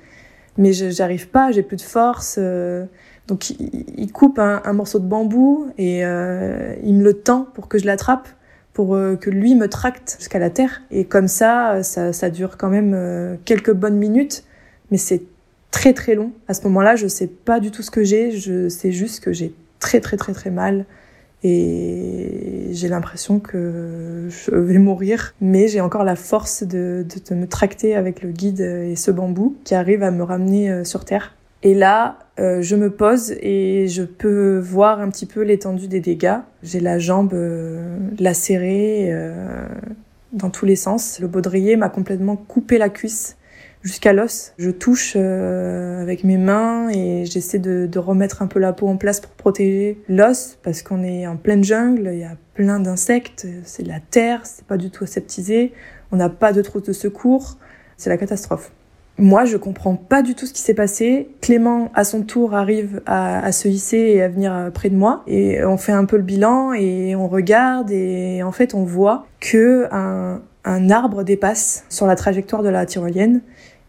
[0.57, 2.37] mais j'arrive pas, j'ai plus de force.
[2.39, 2.85] Euh,
[3.27, 7.69] donc il, coupe un, un, morceau de bambou et euh, il me le tend pour
[7.69, 8.29] que je l'attrape,
[8.73, 10.83] pour euh, que lui me tracte jusqu'à la terre.
[10.91, 14.45] Et comme ça, ça, ça dure quand même quelques bonnes minutes,
[14.91, 15.23] mais c'est
[15.71, 16.33] très très long.
[16.49, 19.33] À ce moment-là, je sais pas du tout ce que j'ai, je sais juste que
[19.33, 20.85] j'ai très très très très mal
[21.47, 27.47] et j'ai l'impression que je vais mourir, mais j'ai encore la force de, de, me
[27.47, 31.35] tracter avec le guide et ce bambou qui arrive à me ramener euh, sur Terre.
[31.63, 36.01] Et là, euh, je me pose et je peux voir un petit peu l'étendue des
[36.01, 36.39] dégâts.
[36.63, 39.13] J'ai la jambe euh, lacérée
[40.33, 41.21] dans tous les sens.
[41.21, 43.37] Le baudrier m'a complètement coupé la cuisse
[43.85, 44.53] jusqu'à l'os.
[44.59, 48.97] Je touche euh, avec mes mains et j'essaie de, remettre un peu la peau en
[48.97, 53.47] place pour protéger l'os parce qu'on est en pleine jungle, il y a plein d'insectes,
[53.65, 55.73] c'est de la terre, c'est pas du tout aseptisé,
[56.11, 57.57] on n'a pas de trousse de secours,
[57.97, 58.73] c'est la catastrophe.
[59.17, 61.29] Moi, je comprends pas du tout ce qui s'est passé.
[61.41, 65.23] Clément, à son tour, arrive à, se hisser et à venir près de moi.
[65.29, 69.29] Et on fait un peu le bilan et on regarde et en fait, on voit
[69.39, 73.41] que un arbre dépasse sur la trajectoire de la tyrolienne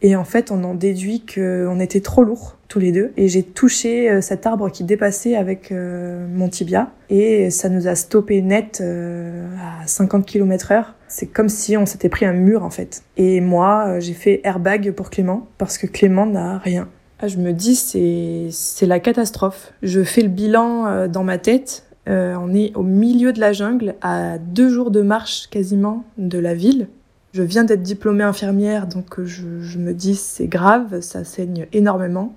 [0.01, 3.12] et en fait, on en déduit qu'on était trop lourd tous les deux.
[3.17, 6.91] Et j'ai touché euh, cet arbre qui dépassait avec euh, mon tibia.
[7.10, 9.47] Et ça nous a stoppé net euh,
[9.81, 10.95] à 50 km heure.
[11.08, 13.03] C'est comme si on s'était pris un mur en fait.
[13.17, 16.89] Et moi, j'ai fait airbag pour Clément parce que Clément n'a rien.
[17.19, 19.71] Ah, je me dis, c'est, c'est la catastrophe.
[19.81, 21.86] Je fais le bilan dans ma tête.
[22.08, 26.53] on est au milieu de la jungle, à deux jours de marche quasiment de la
[26.53, 26.89] ville.
[27.35, 32.33] Je viens d'être diplômée infirmière, donc euh, je, me dis c'est grave, ça saigne énormément.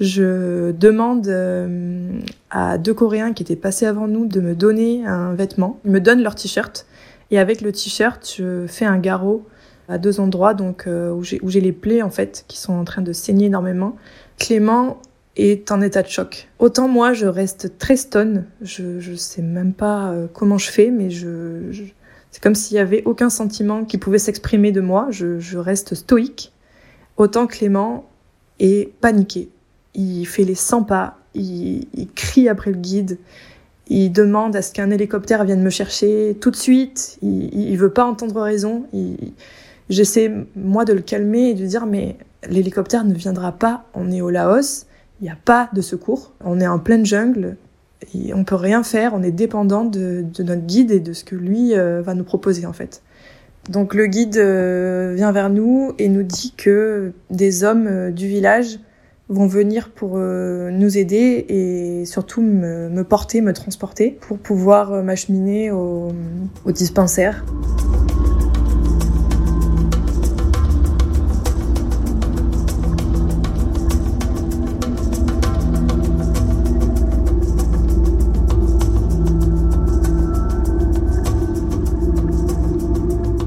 [0.00, 2.10] Je demande euh,
[2.50, 5.78] à deux Coréens qui étaient passés avant nous de me donner un vêtement.
[5.84, 6.86] Ils me donnent leur t-shirt
[7.30, 9.46] et avec le t-shirt, je fais un garrot
[9.88, 13.02] à deux endroits donc euh, où j'ai les plaies en fait qui sont en train
[13.02, 13.94] de saigner énormément.
[14.38, 15.00] Clément
[15.36, 16.48] est en état de choc.
[16.58, 18.44] Autant moi, je reste très stone.
[18.60, 21.70] Je je sais même pas comment je fais, mais je
[22.36, 25.06] c'est comme s'il y avait aucun sentiment qui pouvait s'exprimer de moi.
[25.08, 26.52] Je, reste stoïque.
[27.16, 28.04] Autant Clément
[28.60, 29.48] est paniqué.
[29.94, 31.16] Il fait les 100 pas.
[31.34, 33.18] Il, crie après le guide.
[33.88, 37.16] Il demande à ce qu'un hélicoptère vienne me chercher tout de suite.
[37.22, 38.84] Il, il veut pas entendre raison.
[39.88, 43.86] J'essaie, moi, de le calmer et de dire, mais l'hélicoptère ne viendra pas.
[43.94, 44.84] On est au Laos.
[45.22, 46.34] Il n'y a pas de secours.
[46.44, 47.56] On est en pleine jungle
[48.34, 51.74] on peut rien faire, on est dépendant de, notre guide et de ce que lui
[51.74, 53.02] euh, va nous proposer en fait.
[53.68, 58.28] Donc le guide euh, vient vers nous et nous dit que des hommes euh, du
[58.28, 58.78] village
[59.28, 66.12] vont venir pour nous aider et surtout me, porter, me transporter pour pouvoir m'acheminer au
[66.66, 67.44] dispensaire.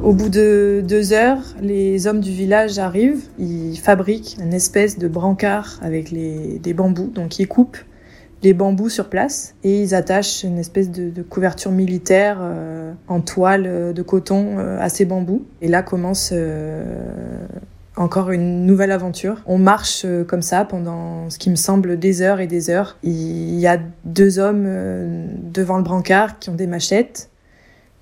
[0.10, 3.26] Au bout de deux heures, les hommes du village arrivent.
[3.38, 7.12] Ils fabriquent une espèce de brancard avec des bambous.
[7.14, 7.78] Donc ils coupent
[8.42, 13.66] les bambous sur place et ils attachent une espèce de, couverture militaire euh, en toile
[13.68, 15.46] euh, de coton euh, à ces bambous.
[15.62, 16.34] Et là commence
[17.96, 19.44] encore une nouvelle aventure.
[19.46, 22.98] On marche comme ça pendant ce qui me semble des heures et des heures.
[23.04, 24.68] Il y a deux hommes
[25.54, 27.30] devant le brancard qui ont des machettes,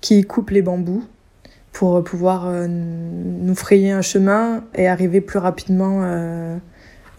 [0.00, 1.04] qui coupent les bambous
[1.78, 6.56] pour pouvoir euh, nous frayer un chemin et arriver plus rapidement euh,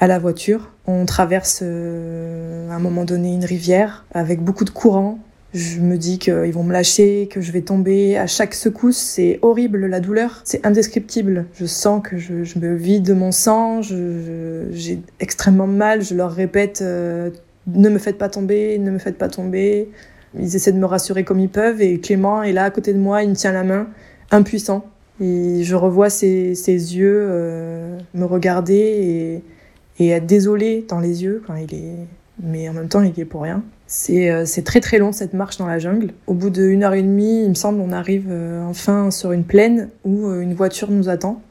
[0.02, 0.74] à la voiture.
[0.86, 5.20] On traverse euh, à un moment donné une rivière avec beaucoup de courant.
[5.54, 8.18] Je me dis qu'ils vont me lâcher, que je vais tomber.
[8.18, 11.46] À chaque secousse, c'est horrible la douleur, c'est indescriptible.
[11.54, 16.02] Je sens que je, je, me vide de mon sang, j'ai extrêmement mal.
[16.02, 19.90] Je leur répète ne me faites pas tomber, ne me faites pas tomber.
[20.38, 23.00] Ils essaient de me rassurer comme ils peuvent et Clément est là à côté de
[23.00, 23.88] moi, il me tient la main
[24.32, 24.86] impuissant.
[25.22, 31.44] Et je revois ses, yeux euh, me regarder et, et, être désolé dans les yeux
[31.46, 31.96] quand il est.
[32.42, 33.64] Mais en même temps, il est pour rien.
[33.86, 36.14] C'est euh, très très long cette marche dans la jungle.
[36.28, 39.44] Au bout d'une heure et demie, il me semble, on arrive euh, enfin sur une
[39.44, 41.42] plaine où une voiture nous attend.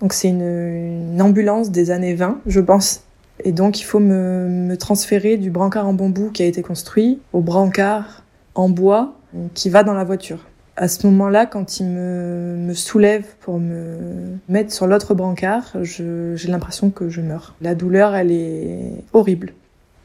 [0.00, 0.42] Donc c'est une,
[1.12, 3.02] une, ambulance des années 20, je pense.
[3.42, 7.20] Et donc il faut me, me transférer du brancard en bambou qui a été construit
[7.32, 8.22] au brancard
[8.54, 9.14] en bois
[9.54, 10.44] qui va dans la voiture
[10.76, 16.48] à ce moment-là, quand il me, me, soulève pour me mettre sur l'autre brancard, j'ai
[16.48, 17.54] l'impression que je meurs.
[17.60, 19.52] La douleur, elle est horrible.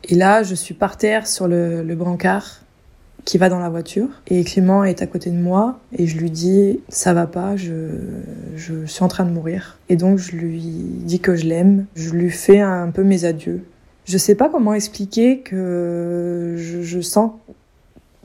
[0.03, 2.61] Et là, je suis par terre sur le, le brancard
[3.27, 4.07] qui va dans la voiture.
[4.27, 7.73] Et Clément est à côté de moi et je lui dis ça va pas, je,
[8.55, 9.77] je suis en train de mourir.
[9.89, 13.65] Et donc je lui dis que je l'aime, je lui fais un peu mes adieux.
[14.05, 17.31] Je sais pas comment expliquer que je, je sens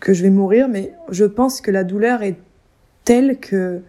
[0.02, 2.36] que je vais mourir, mais je pense que la douleur est
[3.04, 3.80] telle que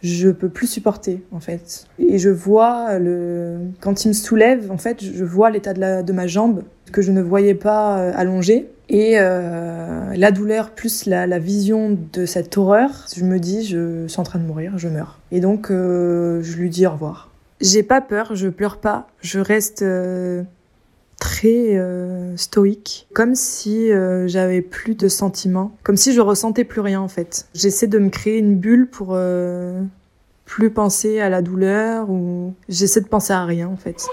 [0.00, 1.86] je peux plus supporter en fait.
[1.98, 6.02] Et je vois le quand il me soulève, en fait, je vois l'état de, la...
[6.02, 8.68] de ma jambe que je ne voyais pas euh, allongée.
[8.88, 14.08] Et euh, la douleur plus la, la, vision de cette horreur, je me dis, je
[14.08, 15.20] suis en train de mourir, je meurs.
[15.30, 17.30] Et donc, euh, je lui dis au revoir.
[17.60, 19.84] J'ai pas peur, je pleure pas, je reste
[21.20, 26.80] très euh, stoïque, comme si euh, j'avais plus de sentiments, comme si je ressentais plus
[26.80, 27.46] rien en fait.
[27.54, 29.80] J'essaie de me créer une bulle pour euh,
[30.46, 34.08] plus penser à la douleur ou j'essaie de penser à rien en fait.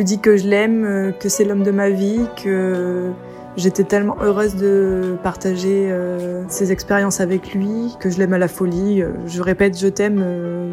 [0.00, 3.12] Lui dis que je l'aime, euh, que c'est l'homme de ma vie, que
[3.56, 8.48] J'étais tellement heureuse de partager euh, ces expériences avec lui, que je l'aime à la
[8.48, 9.02] folie.
[9.02, 10.72] Euh, je répète je t'aime euh,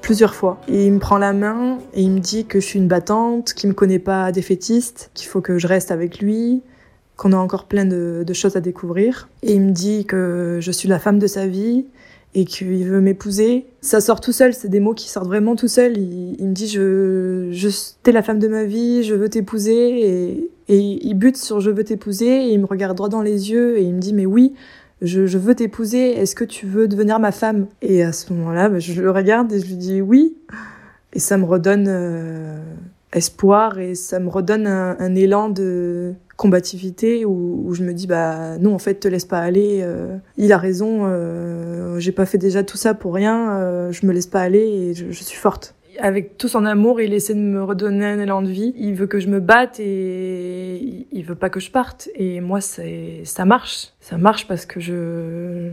[0.00, 0.58] plusieurs fois.
[0.66, 3.52] Et il me prend la main et il me dit que je suis une battante,
[3.52, 6.62] qu'il me connaît pas défaitiste, qu'il faut que je reste avec lui,
[7.16, 9.28] qu'on a encore plein de choses à découvrir.
[9.42, 11.84] Et il me dit que je suis la femme de sa vie,
[12.34, 13.66] et qu'il veut m'épouser.
[13.80, 15.96] Ça sort tout seul, c'est des mots qui sortent vraiment tout seul.
[15.96, 17.68] Il, me dit je, je
[18.02, 21.70] t'es la femme de ma vie, je veux t'épouser et, et il bute sur je
[21.70, 24.26] veux t'épouser et il me regarde droit dans les yeux et il me dit mais
[24.26, 24.54] oui,
[25.00, 27.66] je, je veux t'épouser, est-ce que tu veux devenir ma femme?
[27.82, 30.34] Et à ce moment-là, bah, je le regarde et je lui dis oui
[31.12, 32.58] et ça me redonne euh,
[33.12, 38.06] espoir et ça me redonne un, un élan de combativité où, où, je me dis
[38.06, 42.26] bah non en fait te laisse pas aller euh, il a raison euh, j'ai pas
[42.26, 45.22] fait déjà tout ça pour rien euh, je me laisse pas aller et je, je,
[45.22, 45.74] suis forte.
[46.00, 48.74] Avec tout son amour il essaie de me redonner un élan de vie.
[48.76, 52.08] Il veut que je me batte et il veut pas que je parte.
[52.16, 53.92] Et moi c'est ça marche.
[54.00, 55.70] Ça marche parce que je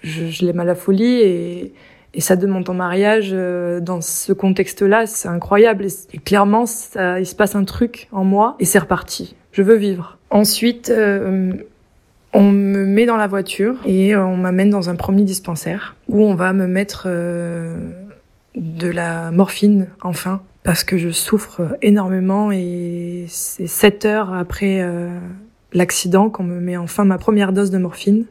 [0.00, 1.74] je, je l'aime à la folie et
[2.14, 5.86] et ça demande en mariage euh, dans ce contexte-là, c'est incroyable.
[6.12, 9.34] Et, clairement, ça, il se passe un truc en moi et c'est reparti.
[9.54, 10.18] Je veux vivre.
[10.30, 11.52] Ensuite, euh,
[12.32, 16.34] on me met dans la voiture et on m'amène dans un premier dispensaire où on
[16.34, 17.76] va me mettre euh,
[18.56, 25.08] de la morphine, enfin, parce que je souffre énormément et c'est sept heures après euh,
[25.72, 28.26] l'accident qu'on me met enfin ma première dose de morphine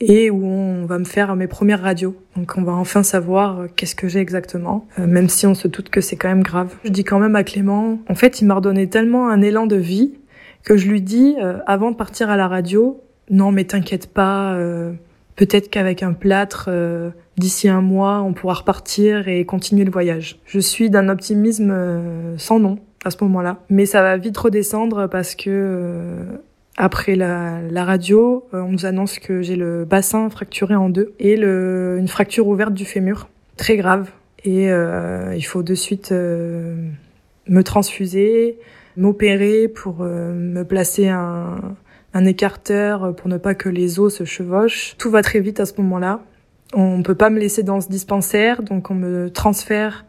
[0.00, 2.16] et où on va me faire mes premières radios.
[2.36, 5.68] Donc on va enfin savoir euh, qu'est-ce que j'ai exactement, euh, même si on se
[5.68, 6.74] doute que c'est quand même grave.
[6.84, 9.76] Je dis quand même à Clément, en fait il m'a redonné tellement un élan de
[9.76, 10.12] vie
[10.64, 13.00] que je lui dis euh, avant de partir à la radio,
[13.30, 14.92] non mais t'inquiète pas, euh,
[15.36, 20.38] peut-être qu'avec un plâtre, euh, d'ici un mois, on pourra repartir et continuer le voyage.
[20.46, 21.74] Je suis d'un optimisme
[22.36, 26.38] sans nom à ce moment-là, mais ça va vite redescendre parce que
[26.76, 31.12] après la, la radio, euh, on nous annonce que j'ai le bassin fracturé en deux
[31.18, 34.10] et le, une fracture ouverte du fémur, très grave.
[34.44, 36.74] Et euh, il faut de suite euh,
[37.46, 38.58] me transfuser,
[38.96, 41.76] m'opérer pour euh, me placer un,
[42.14, 44.96] un écarteur pour ne pas que les os se chevauchent.
[44.98, 46.20] Tout va très vite à ce moment-là.
[46.74, 50.06] On peut pas me laisser dans ce dispensaire, donc on me transfère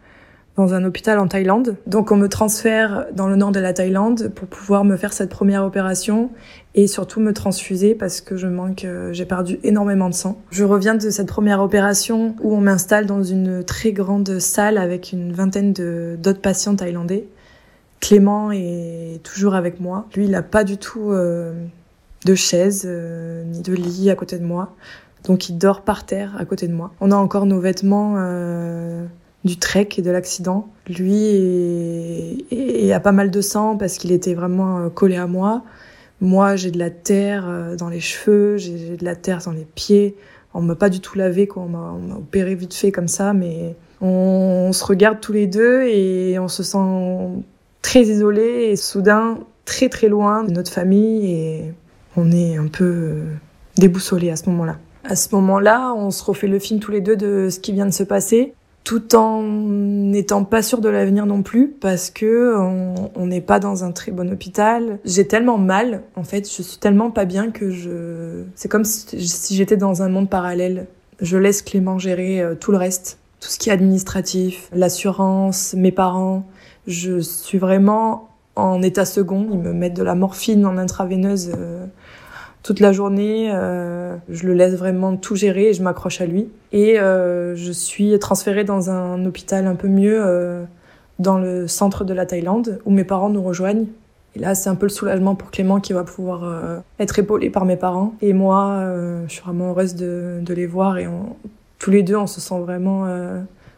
[0.55, 1.77] dans un hôpital en Thaïlande.
[1.87, 5.29] Donc on me transfère dans le nord de la Thaïlande pour pouvoir me faire cette
[5.29, 6.29] première opération
[6.75, 10.41] et surtout me transfuser parce que je manque, euh, j'ai perdu énormément de sang.
[10.51, 15.11] Je reviens de cette première opération où on m'installe dans une très grande salle avec
[15.11, 17.25] une vingtaine d'autres patients thaïlandais.
[18.03, 20.07] Clément est toujours avec moi.
[20.13, 21.53] Lui, il n'a pas du tout euh,
[22.25, 24.75] de chaise euh, ni de lit à côté de moi.
[25.23, 26.91] Donc il dort par terre à côté de moi.
[26.99, 29.05] On a encore nos vêtements euh,
[29.45, 30.67] du trek et de l'accident.
[30.89, 35.25] Lui est, est, est, a pas mal de sang parce qu'il était vraiment collé à
[35.25, 35.63] moi.
[36.19, 40.17] Moi, j'ai de la terre dans les cheveux, j'ai de la terre dans les pieds.
[40.53, 41.63] On m'a pas du tout lavé, quoi.
[41.63, 46.37] On m'a opéré vite fait comme ça, mais on, se regarde tous les deux et
[46.37, 47.43] on se sent
[47.83, 51.73] très isolé et soudain très très loin de notre famille et
[52.17, 53.21] on est un peu
[53.77, 54.77] déboussolé à ce moment-là.
[55.03, 57.85] À ce moment-là, on se refait le film tous les deux de ce qui vient
[57.85, 58.53] de se passer
[58.83, 63.83] tout en n'étant pas sûr de l'avenir non plus parce que on n'est pas dans
[63.83, 64.99] un très bon hôpital.
[65.05, 69.25] J'ai tellement mal, en fait, je suis tellement pas bien que je c'est comme si,
[69.25, 70.87] si j'étais dans un monde parallèle.
[71.21, 75.91] Je laisse Clément gérer euh, tout le reste, tout ce qui est administratif, l'assurance, mes
[75.91, 76.45] parents.
[76.87, 81.85] Je suis vraiment en état second, ils me mettent de la morphine en intraveineuse euh,
[82.61, 83.49] toute la journée.
[83.51, 86.49] Euh, je le laisse vraiment tout gérer et je m'accroche à lui.
[86.71, 90.23] Et euh, je suis transférée dans un hôpital un peu mieux
[91.19, 93.85] dans le centre de la Thaïlande où mes parents nous rejoignent.
[94.35, 97.65] Et là, c'est un peu le soulagement pour Clément qui va pouvoir être épaulé par
[97.65, 98.15] mes parents.
[98.21, 98.83] Et moi,
[99.27, 101.07] je suis vraiment heureuse de, les voir et
[101.77, 103.05] tous les deux, on se sent vraiment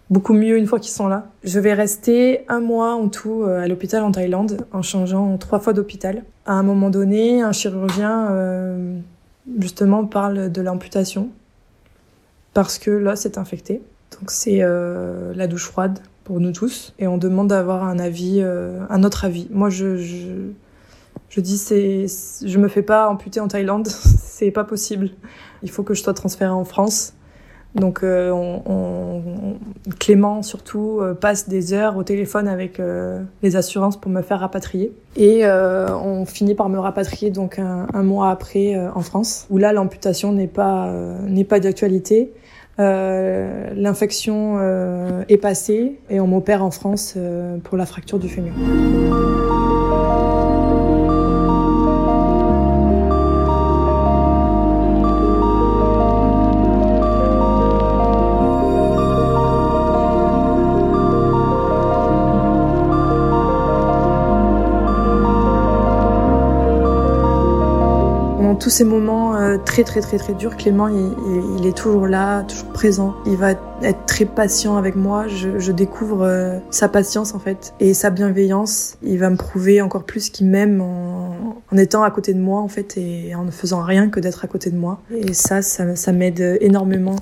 [0.09, 1.27] beaucoup mieux une fois qu'ils sont là.
[1.43, 5.73] Je vais rester un mois en tout à l'hôpital en Thaïlande en changeant trois fois
[5.73, 6.23] d'hôpital.
[6.45, 8.99] À un moment donné, un chirurgien euh,
[9.59, 11.29] justement parle de l'amputation
[12.53, 13.81] parce que l'os est infecté.
[14.19, 18.39] Donc c'est euh, la douche froide pour nous tous et on demande d'avoir un avis,
[18.41, 19.47] euh, un autre avis.
[19.51, 20.51] Moi je, je,
[21.29, 22.05] je dis c'est,
[22.45, 25.09] je me fais pas amputer en Thaïlande, c'est pas possible.
[25.63, 27.13] Il faut que je sois transférée en France
[27.75, 28.31] Donc euh,
[29.99, 34.39] Clément surtout euh, passe des heures au téléphone avec euh, les assurances pour me faire
[34.39, 34.93] rapatrier.
[35.17, 39.71] Et on finit par me rapatrier donc un, un mois après en France, où là
[39.71, 40.91] l'amputation n'est pas
[41.25, 42.33] n'est pas d'actualité.
[42.77, 44.59] L'infection
[45.29, 47.17] est passée et on m'opère en France
[47.63, 48.51] pour la fracture du fémur.
[68.75, 73.15] Ces moments euh, très très très très durs, Clément, il, est toujours là, toujours présent.
[73.25, 75.27] Il va être très patient avec moi.
[75.27, 78.97] Je, découvre euh, sa patience en fait et sa bienveillance.
[79.01, 82.67] Il va me prouver encore plus qu'il m'aime en, étant à côté de moi en
[82.67, 84.99] fait et en ne faisant rien que d'être à côté de moi.
[85.09, 87.15] Et ça, ça m'aide énormément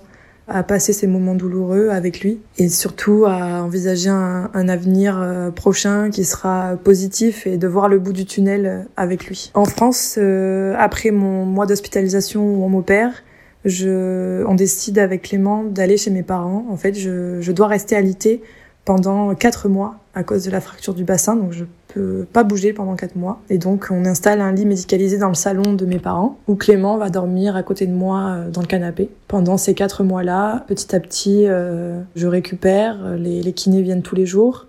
[0.48, 5.52] à passer ces moments douloureux avec lui et surtout à envisager un, un, avenir euh,
[5.52, 9.52] prochain qui sera positif et de voir le bout du tunnel euh, avec lui.
[9.54, 13.24] En France, euh, après mon mois d'hospitalisation où on m'opère,
[13.64, 16.66] je, on décide avec Clément d'aller chez mes parents.
[16.70, 18.42] En fait, je, je dois rester alité
[18.84, 22.72] pendant quatre mois à cause de la fracture du bassin, donc je peux pas bouger
[22.72, 23.42] pendant quatre mois.
[23.50, 26.98] Et donc on installe un lit médicalisé dans le salon de mes parents, où Clément
[26.98, 29.10] va dormir à côté de moi euh, dans le canapé.
[29.28, 34.16] Pendant ces quatre mois-là, petit à petit, euh, je récupère, les, les kinés viennent tous
[34.16, 34.68] les jours.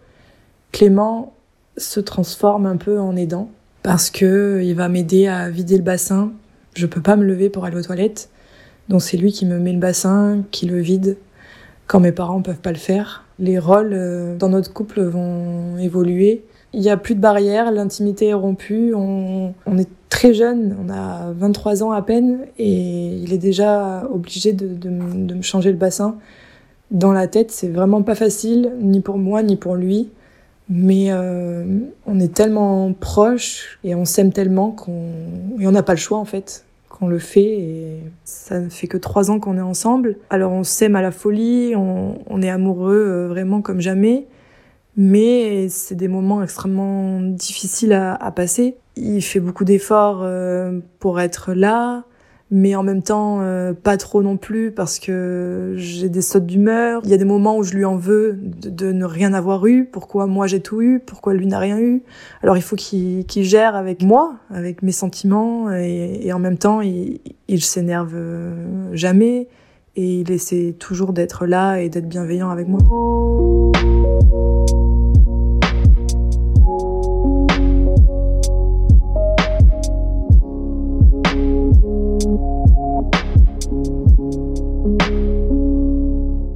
[0.73, 1.35] Clément
[1.77, 3.51] se transforme un peu en aidant
[3.83, 6.33] parce que il va m'aider à vider le bassin.
[6.75, 8.31] Je peux pas me lever pour aller aux toilettes,
[8.89, 11.19] donc c'est lui qui me met le bassin, qui le vide
[11.87, 16.45] quand mes parents peuvent pas le faire les rôles euh, dans notre couple vont évoluer.
[16.73, 21.33] Il n'y a plus de barrières, l'intimité est rompue, on, est très jeune, on a
[21.33, 25.79] 23 ans à peine, et il est déjà obligé de, de, de me changer le
[25.79, 26.17] bassin.
[26.91, 30.11] Dans la tête, c'est vraiment pas facile, ni pour moi, ni pour lui.
[30.69, 31.65] Mais euh,
[32.07, 35.11] on est tellement proches et on s'aime tellement qu'on
[35.61, 36.64] et on n'a pas le choix en fait
[36.95, 40.17] qu'on le fait et ça ne fait que trois ans qu'on est ensemble.
[40.31, 44.27] Alors on s'aime à la folie, on, on est amoureux euh, vraiment comme jamais,
[44.97, 48.77] mais c'est des moments extrêmement difficiles à, à passer.
[48.97, 52.05] Il fait beaucoup d'efforts euh, pour être là,
[52.57, 57.01] mais en même temps euh, pas trop non plus parce que j'ai des sautes d'humeur.
[57.03, 59.87] Il y a des moments où je lui en veux de, ne rien avoir eu.
[59.87, 61.01] Pourquoi moi j'ai tout eu?
[61.05, 62.05] Pourquoi lui n'a rien eu?
[62.45, 67.21] Alors il faut qu'il gère avec moi, avec mes sentiments, et, en même temps il,
[67.49, 68.15] il s'énerve
[68.93, 69.49] jamais
[69.97, 72.79] et il essaie toujours d'être là et d'être bienveillant avec moi.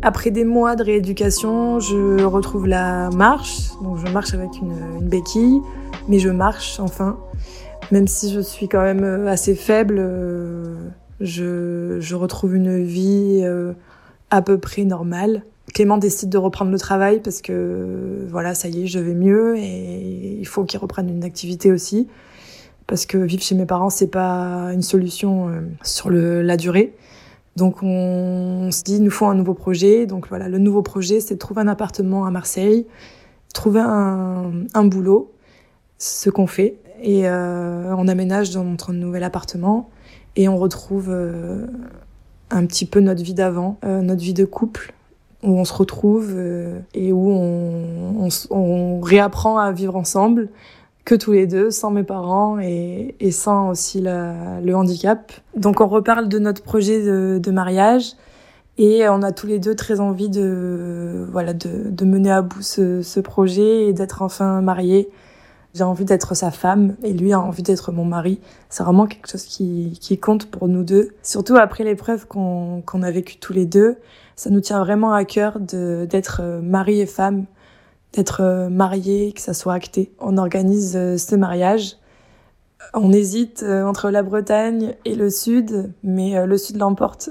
[0.02, 3.70] Après des mois de rééducation, je retrouve la marche.
[3.82, 5.60] Donc je marche avec une, béquille,
[6.08, 7.18] mais je marche enfin.
[7.90, 10.76] Même si je suis quand même assez faible, euh,
[11.20, 13.72] je, retrouve une vie euh,
[14.30, 15.42] à peu près normale.
[15.74, 19.56] Clément décide de reprendre le travail parce que voilà, ça y est, je vais mieux
[19.58, 22.08] et il faut qu'il reprenne une activité aussi
[22.86, 26.94] parce que vivre chez mes parents c'est pas une solution euh, sur la durée.
[27.58, 30.06] Donc on, se dit, il nous faut un nouveau projet.
[30.06, 32.86] Donc voilà, le nouveau projet, c'est de trouver un appartement à Marseille,
[33.52, 35.32] trouver un, un boulot,
[35.98, 36.76] ce qu'on fait.
[37.02, 39.90] Et euh, on aménage dans notre nouvel appartement
[40.36, 41.66] et on retrouve euh,
[42.50, 44.94] un petit peu notre vie d'avant, euh, notre vie de couple,
[45.42, 46.36] où on se retrouve
[46.94, 50.48] et où on réapprend à vivre ensemble
[51.08, 55.32] que tous les deux, sans mes parents et, et sans aussi la, le handicap.
[55.56, 58.12] Donc on reparle de notre projet de, de, mariage
[58.76, 62.60] et on a tous les deux très envie de voilà de, de mener à bout
[62.60, 65.08] ce, ce projet et d'être enfin mariés.
[65.72, 68.38] J'ai envie d'être sa femme et lui a envie d'être mon mari.
[68.68, 71.12] C'est vraiment quelque chose qui, qui compte pour nous deux.
[71.22, 73.96] Surtout après l'épreuve qu'on qu'on a vécue tous les deux,
[74.36, 77.46] ça nous tient vraiment à cœur d'être mari et femme
[78.12, 80.12] d'être euh, marié, que ça soit acté.
[80.20, 81.96] On organise euh, ce mariage.
[82.94, 87.28] On hésite euh, entre la Bretagne et le sud, mais le sud l'emporte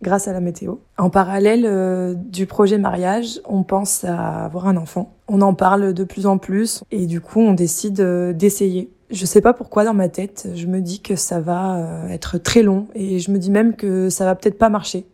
[0.00, 0.76] grâce à la météo.
[0.96, 5.14] En parallèle du projet mariage, on pense à avoir un enfant.
[5.26, 8.00] On en parle de plus en plus et du coup on décide
[8.36, 8.92] d'essayer.
[9.10, 12.62] Je sais pas pourquoi dans ma tête, je me dis que ça va être très
[12.62, 15.06] long et je me dis même que ça va peut-être pas marcher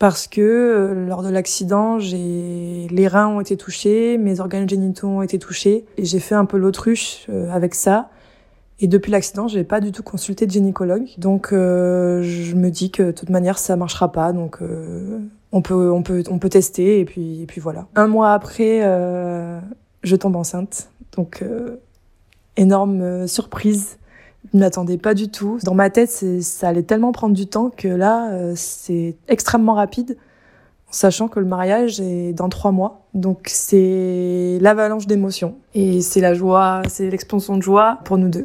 [0.00, 5.06] parce que euh, lors de l'accident, j'ai les reins ont été touchés, mes organes génitaux
[5.06, 8.10] ont été touchés et j'ai fait un peu l'autruche euh, avec ça.
[8.80, 11.06] Et depuis l'accident, j'ai pas du tout consulté de gynécologue.
[11.18, 14.32] Donc euh, je me dis que de toute manière ça marchera pas.
[14.32, 14.58] Donc
[15.52, 17.86] on peut, on peut, on peut tester et puis, et puis voilà.
[17.96, 19.58] Un mois après, euh,
[20.02, 20.90] je tombe enceinte.
[21.16, 21.76] Donc, euh,
[22.56, 23.98] énorme euh, surprise.
[24.52, 25.58] Je m'attendais pas du tout.
[25.64, 30.16] Dans ma tête, ça allait tellement prendre du temps que là, euh, c'est extrêmement rapide,
[30.90, 33.02] sachant que le mariage est dans trois mois.
[33.14, 35.56] Donc, c'est l'avalanche d'émotions.
[35.74, 38.44] Et c'est la joie, c'est l'expansion de joie pour nous deux.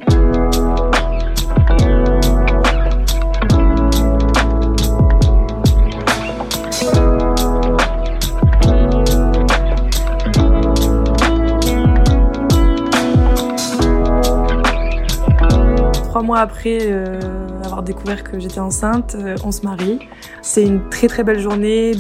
[16.25, 17.19] Mois après euh,
[17.63, 19.99] avoir découvert que j'étais enceinte, euh, on se marie.
[20.41, 21.93] C'est une très très belle journée,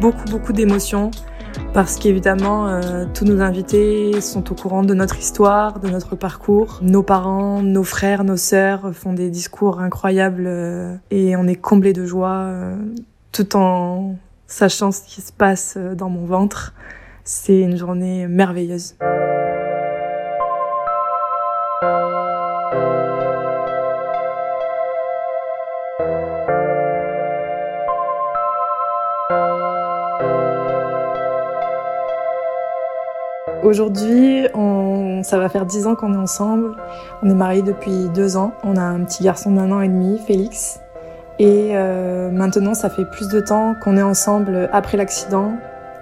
[0.00, 1.10] beaucoup beaucoup d'émotions
[1.72, 6.78] parce qu'évidemment euh, tous nos invités sont au courant de notre histoire, de notre parcours.
[6.82, 10.48] Nos parents, nos frères, nos sœurs font des discours incroyables
[11.10, 12.48] et on est comblé de joie
[13.32, 14.16] tout en
[14.46, 16.74] sachant ce qui se passe dans mon ventre.
[17.24, 18.94] C'est une journée merveilleuse.
[33.64, 34.46] Aujourd'hui,
[35.22, 36.76] ça va faire dix ans qu'on est ensemble.
[37.22, 38.52] On est mariés depuis deux ans.
[38.62, 40.80] On a un petit garçon d'un an et demi, Félix.
[41.38, 45.52] Et euh, maintenant, ça fait plus de temps qu'on est ensemble après l'accident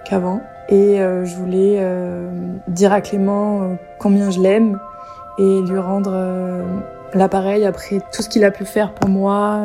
[0.03, 0.41] qu'avant.
[0.67, 2.29] Et euh, je voulais euh,
[2.67, 4.77] dire à Clément combien je l'aime
[5.39, 6.13] et lui rendre
[7.13, 9.61] l'appareil après tout ce qu'il a pu faire pour moi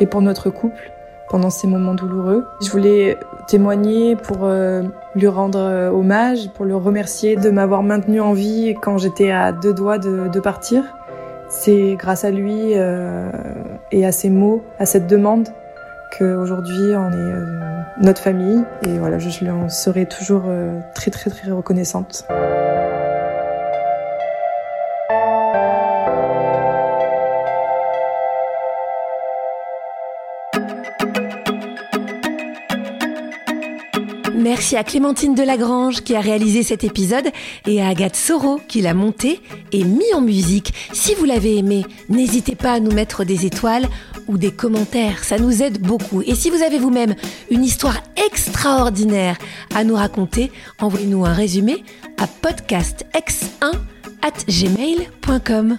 [0.00, 0.92] et pour notre couple
[1.30, 2.46] pendant ces moments douloureux.
[2.62, 4.48] Je voulais témoigner pour
[5.16, 9.50] lui rendre euh, hommage, pour le remercier de m'avoir maintenu en vie quand j'étais à
[9.50, 10.84] deux doigts de, partir.
[11.48, 13.30] C'est grâce à lui euh,
[13.90, 15.48] et à ses mots, à cette demande,
[16.16, 17.44] qu'aujourd'hui on est euh,
[18.02, 18.62] notre famille.
[18.86, 20.44] Et voilà, je, lui en serai toujours
[20.94, 22.26] très très très reconnaissante.
[34.56, 37.26] Merci à Clémentine Delagrange qui a réalisé cet épisode
[37.66, 40.72] et à Agathe Soro qui l'a monté et mis en musique.
[40.94, 43.86] Si vous l'avez aimé, n'hésitez pas à nous mettre des étoiles
[44.28, 46.22] ou des commentaires, ça nous aide beaucoup.
[46.22, 47.14] Et si vous avez vous-même
[47.50, 49.36] une histoire extraordinaire
[49.74, 50.50] à nous raconter,
[50.80, 51.84] envoyez-nous un résumé
[52.16, 53.72] à podcastx1
[54.22, 55.78] at gmail.com.